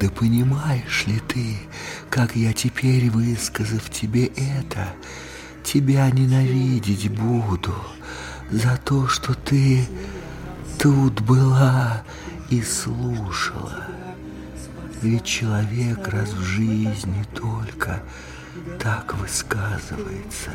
Да 0.00 0.08
понимаешь 0.08 1.04
ли 1.06 1.20
ты, 1.26 1.56
как 2.10 2.36
я 2.36 2.52
теперь, 2.52 3.10
высказав 3.10 3.90
тебе 3.90 4.26
это, 4.26 4.86
тебя 5.64 6.08
ненавидеть 6.10 7.10
буду?» 7.10 7.74
За 8.50 8.76
то, 8.84 9.08
что 9.08 9.34
ты 9.34 9.86
тут 10.78 11.20
была 11.20 12.02
и 12.50 12.62
слушала. 12.62 13.86
Ведь 15.02 15.24
человек 15.24 16.08
раз 16.08 16.30
в 16.30 16.42
жизни 16.42 17.24
только 17.34 18.02
так 18.78 19.14
высказывается. 19.14 20.50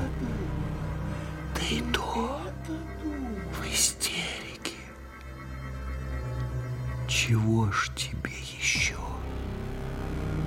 Да 1.55 1.61
и 1.69 1.81
то 1.91 2.41
в 3.53 3.73
истерике. 3.73 4.77
Чего 7.07 7.71
ж 7.71 7.91
тебе 7.95 8.31
еще? 8.59 8.95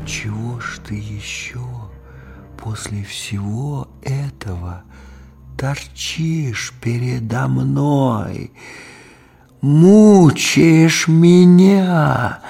Чего 0.07 0.59
ж 0.61 0.81
ты 0.87 0.95
еще 0.95 1.61
после 2.57 3.05
всего 3.05 3.89
этого 4.03 4.85
торчишь 5.57 6.73
передо 6.81 7.49
мной, 7.49 8.53
мучаешь 9.61 11.09
меня, 11.09 12.43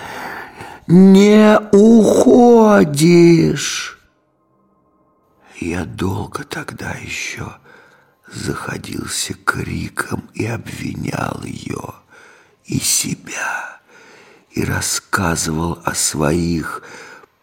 не 0.86 1.58
уходишь. 1.72 3.02
Я 5.60 5.84
долго 5.84 6.44
тогда 6.44 6.92
еще 6.92 7.56
заходился 8.32 9.34
криком 9.34 10.28
и 10.34 10.46
обвинял 10.46 11.42
ее 11.44 11.94
и 12.64 12.78
себя, 12.78 13.80
и 14.50 14.64
рассказывал 14.64 15.78
о 15.84 15.94
своих 15.94 16.82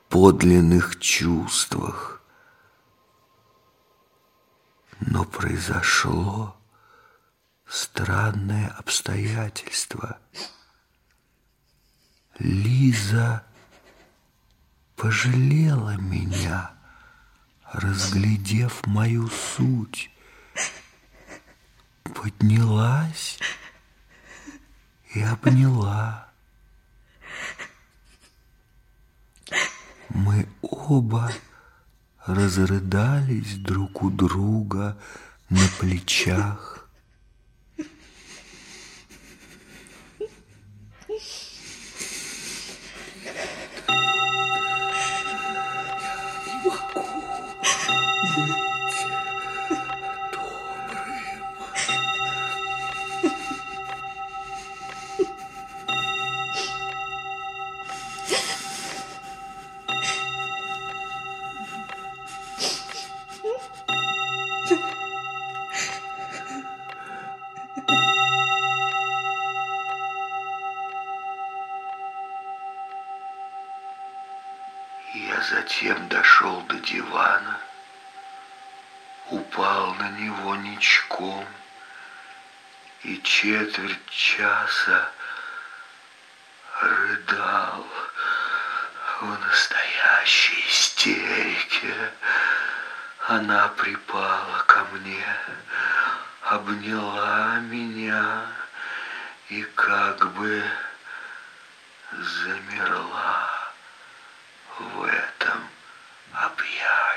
подлинных 0.10 0.99
чувствах. 0.99 2.19
Но 5.00 5.24
произошло 5.24 6.58
странное 7.66 8.68
обстоятельство. 8.70 10.20
Лиза 12.38 13.45
пожалела 14.95 15.95
меня, 15.97 16.72
разглядев 17.72 18.86
мою 18.86 19.30
суть, 19.30 20.12
поднялась 22.04 23.39
и 25.14 25.22
обняла. 25.22 26.30
Мы 30.10 30.47
оба 30.62 31.32
разрыдались 32.30 33.56
друг 33.56 34.04
у 34.04 34.12
друга 34.12 34.96
на 35.50 35.68
плечах. 35.80 36.79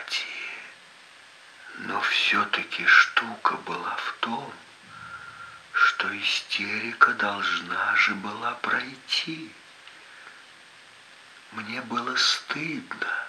Объятии. 0.03 0.25
Но 1.79 2.01
все-таки 2.01 2.87
штука 2.87 3.57
была 3.57 3.97
в 3.97 4.13
том, 4.21 4.53
что 5.73 6.17
истерика 6.19 7.13
должна 7.15 7.97
же 7.97 8.15
была 8.15 8.53
пройти. 8.55 9.53
Мне 11.53 11.81
было 11.83 12.15
стыдно. 12.17 13.27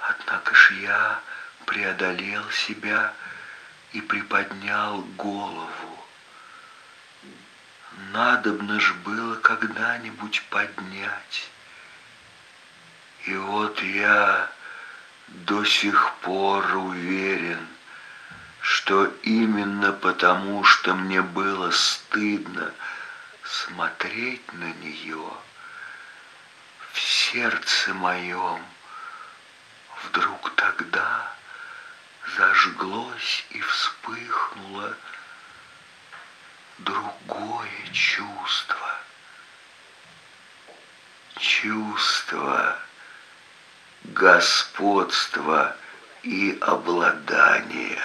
Однако 0.00 0.54
ж 0.54 0.72
я 0.80 1.20
преодолел 1.66 2.48
себя 2.50 3.14
и 3.92 4.00
приподнял 4.00 5.02
голову. 5.16 6.04
Надобно 8.12 8.80
ж 8.80 8.94
было 8.94 9.34
когда-нибудь 9.36 10.42
поднять. 10.50 11.50
И 13.24 13.34
вот 13.34 13.82
я 13.82 14.50
до 15.28 15.64
сих 15.64 16.14
пор 16.22 16.64
уверен, 16.76 17.66
что 18.60 19.06
именно 19.22 19.92
потому, 19.92 20.64
что 20.64 20.94
мне 20.94 21.22
было 21.22 21.70
стыдно 21.70 22.72
смотреть 23.44 24.52
на 24.52 24.72
нее, 24.74 25.32
в 26.92 27.00
сердце 27.00 27.94
моем 27.94 28.62
вдруг 30.04 30.50
тогда 30.56 31.32
зажглось 32.36 33.46
и 33.50 33.60
вспыхнуло 33.60 34.94
другое 36.78 37.86
чувство. 37.92 38.98
Чувство 41.38 42.78
господства 44.04 45.76
и 46.22 46.56
обладания. 46.60 48.02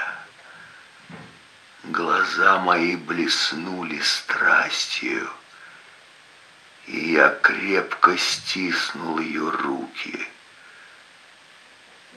Глаза 1.83 2.59
мои 2.59 2.95
блеснули 2.95 3.99
страстью, 3.99 5.29
и 6.87 7.11
я 7.13 7.29
крепко 7.29 8.17
стиснул 8.17 9.19
ее 9.19 9.49
руки. 9.49 10.27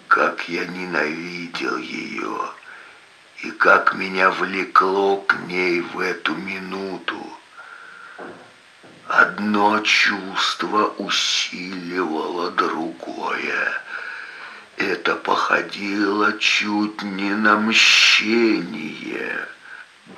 Как 0.08 0.48
я 0.48 0.64
ненавидел 0.66 1.76
ее, 1.78 2.50
и 3.42 3.50
как 3.50 3.94
меня 3.94 4.30
влекло 4.30 5.18
к 5.18 5.34
ней 5.46 5.80
в 5.80 5.98
эту 5.98 6.34
минуту. 6.34 7.20
Одно 9.08 9.80
чувство 9.80 10.86
усиливало 10.98 12.50
другое. 12.50 13.80
Это 14.76 15.14
походило 15.14 16.36
чуть 16.38 17.02
не 17.02 17.30
на 17.34 17.56
мщение. 17.56 19.46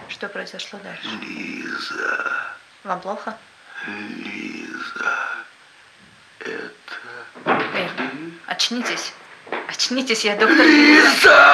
Что 0.09 0.29
произошло 0.29 0.79
дальше? 0.83 1.09
Лиза, 1.23 2.25
Вам 2.85 3.01
плохо? 3.01 3.37
Лиза, 3.87 5.17
это... 6.41 6.75
Эй, 7.75 7.89
очнитесь. 8.47 9.13
Очнитесь, 9.69 10.25
я 10.25 10.35
доктор. 10.37 10.57
Лиза! 10.67 11.45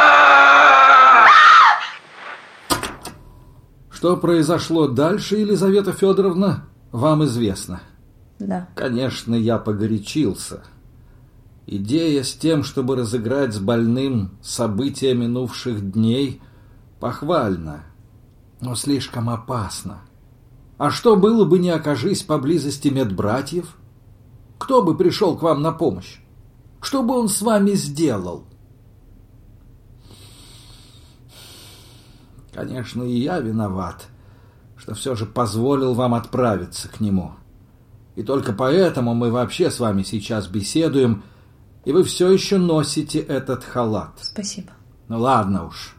Что 3.93 4.17
произошло 4.17 4.87
дальше, 4.89 5.37
Елизавета 5.37 5.93
Федоровна, 5.93 6.67
вам 6.95 7.25
известно. 7.25 7.81
Да. 8.39 8.69
Конечно, 8.77 9.35
я 9.35 9.59
погорячился. 9.59 10.63
Идея 11.67 12.23
с 12.23 12.35
тем, 12.35 12.63
чтобы 12.63 12.95
разыграть 12.95 13.53
с 13.53 13.59
больным 13.59 14.39
события 14.43 15.13
минувших 15.13 15.91
дней, 15.91 16.41
похвальна, 17.01 17.83
но 18.61 18.77
слишком 18.77 19.29
опасна. 19.29 20.03
А 20.79 20.91
что 20.93 21.17
было 21.17 21.45
бы, 21.45 21.59
не 21.59 21.71
окажись 21.71 22.23
поблизости 22.23 22.89
медбратьев? 22.89 23.77
Кто 24.59 24.81
бы 24.81 24.97
пришел 24.97 25.37
к 25.37 25.43
вам 25.43 25.63
на 25.63 25.73
помощь? 25.73 26.21
Что 26.81 27.03
бы 27.03 27.19
он 27.19 27.29
с 27.29 27.43
вами 27.43 27.73
сделал? 27.73 28.45
Конечно, 32.53 33.03
и 33.03 33.19
я 33.19 33.41
виноват, 33.41 34.07
что 34.85 34.95
все 34.95 35.15
же 35.15 35.25
позволил 35.25 35.95
вам 35.95 36.13
отправиться 36.13 36.91
к 36.91 37.01
нему. 37.01 37.33
И 38.17 38.23
только 38.23 38.53
поэтому 38.53 39.15
мы 39.15 39.31
вообще 39.31 39.71
с 39.71 39.81
вами 39.81 40.03
сейчас 40.03 40.47
беседуем, 40.47 41.23
и 41.87 41.93
вы 41.93 42.05
все 42.05 42.31
еще 42.31 42.59
носите 42.59 43.19
этот 43.19 43.65
халат. 43.65 44.11
Спасибо. 44.21 44.73
Ну 45.09 45.21
ладно 45.21 45.69
уж. 45.69 45.97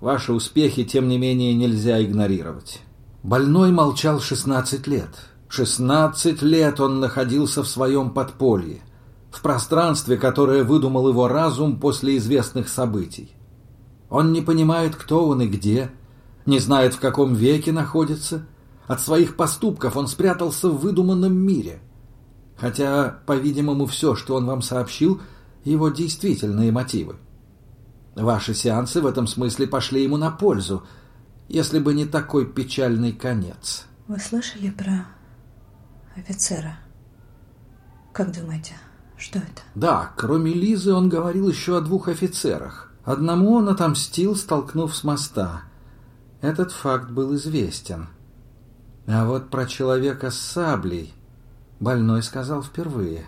Ваши 0.00 0.32
успехи, 0.32 0.84
тем 0.84 1.06
не 1.06 1.18
менее, 1.18 1.52
нельзя 1.52 2.02
игнорировать. 2.02 2.80
Больной 3.22 3.72
молчал 3.72 4.20
16 4.20 4.86
лет. 4.86 5.10
16 5.50 6.40
лет 6.40 6.80
он 6.80 6.98
находился 6.98 7.62
в 7.62 7.68
своем 7.68 8.08
подполье, 8.08 8.80
в 9.30 9.42
пространстве, 9.42 10.16
которое 10.16 10.64
выдумал 10.64 11.10
его 11.10 11.28
разум 11.28 11.78
после 11.78 12.16
известных 12.16 12.70
событий. 12.70 13.36
Он 14.08 14.32
не 14.32 14.40
понимает, 14.40 14.96
кто 14.96 15.28
он 15.28 15.42
и 15.42 15.46
где, 15.46 15.90
не 16.46 16.60
знает, 16.60 16.94
в 16.94 17.00
каком 17.00 17.34
веке 17.34 17.72
находится. 17.72 18.46
От 18.86 19.00
своих 19.00 19.36
поступков 19.36 19.96
он 19.96 20.06
спрятался 20.06 20.68
в 20.70 20.78
выдуманном 20.78 21.36
мире. 21.36 21.80
Хотя, 22.56 23.20
по-видимому, 23.26 23.86
все, 23.86 24.14
что 24.14 24.36
он 24.36 24.46
вам 24.46 24.62
сообщил, 24.62 25.20
его 25.64 25.88
действительные 25.88 26.72
мотивы. 26.72 27.16
Ваши 28.14 28.54
сеансы 28.54 29.00
в 29.00 29.06
этом 29.06 29.26
смысле 29.26 29.66
пошли 29.66 30.02
ему 30.02 30.16
на 30.16 30.30
пользу, 30.30 30.84
если 31.48 31.78
бы 31.80 31.92
не 31.92 32.06
такой 32.06 32.46
печальный 32.46 33.12
конец. 33.12 33.84
Вы 34.06 34.18
слышали 34.20 34.70
про 34.70 35.06
офицера? 36.16 36.78
Как 38.12 38.32
думаете, 38.32 38.74
что 39.18 39.38
это? 39.38 39.62
Да, 39.74 40.12
кроме 40.16 40.52
Лизы 40.52 40.94
он 40.94 41.08
говорил 41.08 41.48
еще 41.48 41.76
о 41.76 41.82
двух 41.82 42.08
офицерах. 42.08 42.92
Одному 43.04 43.54
он 43.54 43.68
отомстил, 43.68 44.34
столкнув 44.34 44.96
с 44.96 45.04
моста. 45.04 45.62
Этот 46.40 46.70
факт 46.70 47.10
был 47.10 47.34
известен. 47.36 48.08
А 49.06 49.26
вот 49.26 49.50
про 49.50 49.66
человека 49.66 50.30
с 50.30 50.38
саблей 50.38 51.14
больной 51.80 52.22
сказал 52.22 52.62
впервые. 52.62 53.24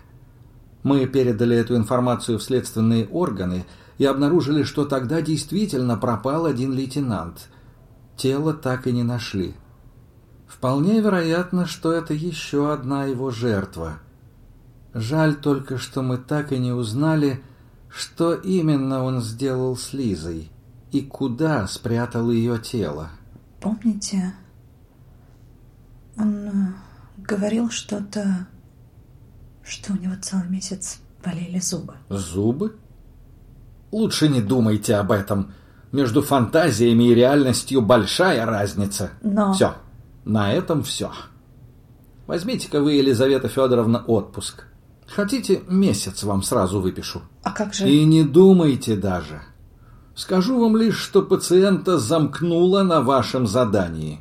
Мы 0.82 1.06
передали 1.06 1.56
эту 1.56 1.76
информацию 1.76 2.38
в 2.38 2.42
следственные 2.42 3.06
органы 3.08 3.64
и 3.96 4.04
обнаружили, 4.04 4.62
что 4.62 4.84
тогда 4.84 5.22
действительно 5.22 5.96
пропал 5.96 6.46
один 6.46 6.72
лейтенант. 6.72 7.48
Тело 8.16 8.52
так 8.52 8.86
и 8.86 8.92
не 8.92 9.02
нашли. 9.02 9.54
Вполне 10.46 11.00
вероятно, 11.00 11.66
что 11.66 11.92
это 11.92 12.14
еще 12.14 12.72
одна 12.72 13.04
его 13.04 13.30
жертва. 13.30 14.00
Жаль 14.92 15.34
только, 15.36 15.78
что 15.78 16.02
мы 16.02 16.18
так 16.18 16.52
и 16.52 16.58
не 16.58 16.72
узнали, 16.72 17.42
что 17.88 18.34
именно 18.34 19.04
он 19.04 19.22
сделал 19.22 19.76
с 19.76 19.92
Лизой 19.92 20.50
и 20.92 21.02
куда 21.02 21.66
спрятал 21.66 22.30
ее 22.30 22.58
тело. 22.58 23.10
Помните, 23.60 24.34
он 26.16 26.34
э, 26.46 26.52
говорил 27.18 27.70
что-то, 27.70 28.46
что 29.64 29.92
у 29.92 29.96
него 29.96 30.14
целый 30.20 30.48
месяц 30.48 31.00
болели 31.24 31.58
зубы. 31.60 31.94
Зубы? 32.08 32.76
Лучше 33.92 34.28
не 34.28 34.40
думайте 34.40 34.96
об 34.96 35.12
этом. 35.12 35.52
Между 35.92 36.22
фантазиями 36.22 37.04
и 37.04 37.14
реальностью 37.14 37.80
большая 37.80 38.44
разница. 38.46 39.10
Но- 39.22 39.52
Все. 39.54 39.74
На 40.24 40.52
этом 40.52 40.82
все. 40.82 41.10
Возьмите-ка 42.26 42.80
вы, 42.82 42.92
Елизавета 42.92 43.48
Федоровна, 43.48 44.04
отпуск. 44.06 44.64
Хотите, 45.06 45.62
месяц 45.68 46.22
вам 46.24 46.42
сразу 46.42 46.80
выпишу. 46.82 47.22
А 47.42 47.50
как 47.52 47.72
же... 47.72 47.88
И 47.88 48.04
не 48.04 48.22
думайте 48.24 48.94
даже. 48.96 49.40
Скажу 50.18 50.58
вам 50.58 50.76
лишь, 50.76 50.98
что 50.98 51.22
пациента 51.22 51.96
замкнуло 51.96 52.82
на 52.82 53.02
вашем 53.02 53.46
задании. 53.46 54.18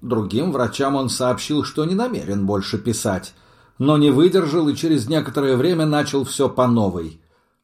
Другим 0.00 0.50
врачам 0.50 0.96
он 0.96 1.08
сообщил, 1.08 1.62
что 1.62 1.84
не 1.84 1.94
намерен 1.94 2.44
больше 2.44 2.76
писать. 2.76 3.32
но 3.78 3.96
не 3.98 4.10
выдержал 4.10 4.68
и 4.68 4.76
через 4.76 5.08
некоторое 5.08 5.56
время 5.56 5.86
начал 5.86 6.24
все 6.24 6.48
по 6.48 6.68
новой. 6.68 7.20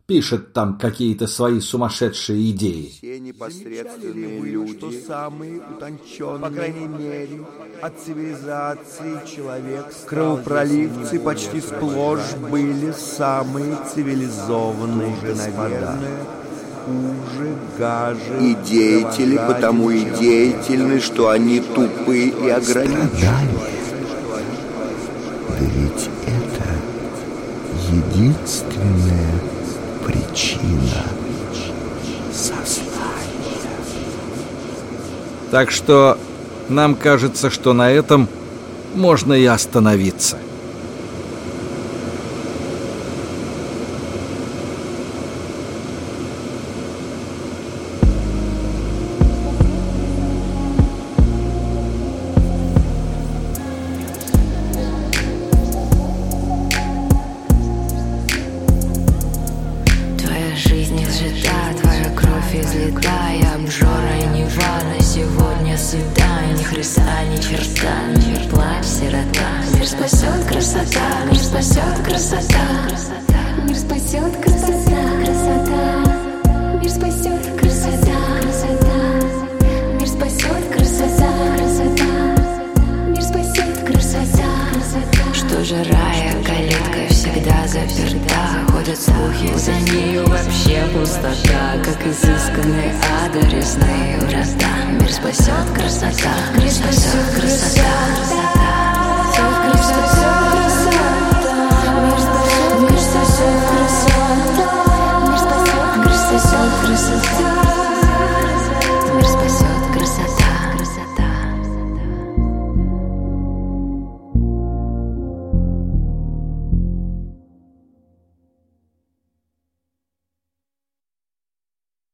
Пишет 0.07 0.53
там 0.53 0.79
какие-то 0.79 1.27
свои 1.27 1.61
сумасшедшие 1.61 2.51
идеи. 2.51 2.91
Все 2.97 3.21
непосредственные 3.21 4.41
люди, 4.41 4.79
что 4.79 4.91
самые 5.07 5.61
утонченные, 5.61 6.41
по 6.41 6.51
крайней 6.51 6.89
мере, 6.89 7.47
от 7.83 8.01
цивилизации 8.01 9.21
человек 9.37 9.87
Кровопроливцы 10.07 11.21
почти 11.21 11.61
сплошь 11.61 12.35
были 12.51 12.93
самые 12.93 13.77
цивилизованные 13.95 15.17
господа. 15.23 15.99
Хуже, 16.89 17.53
гаже, 17.79 18.39
и 18.41 18.55
деятели 18.55 19.37
потому 19.37 19.91
и 19.91 20.05
деятельны, 20.05 21.01
что 21.01 21.29
они 21.29 21.61
тупы 21.61 22.29
и 22.29 22.49
ограничены. 22.49 23.11
Да 25.49 25.57
ведь 25.61 26.09
это 26.27 26.65
единственная 27.93 29.35
причина 30.07 31.05
сознания. 32.33 32.87
Так 35.51 35.71
что 35.71 36.17
нам 36.71 36.95
кажется, 36.95 37.51
что 37.51 37.75
на 37.75 37.91
этом 37.91 38.29
можно 38.95 39.35
и 39.35 39.45
остановиться. 39.45 40.39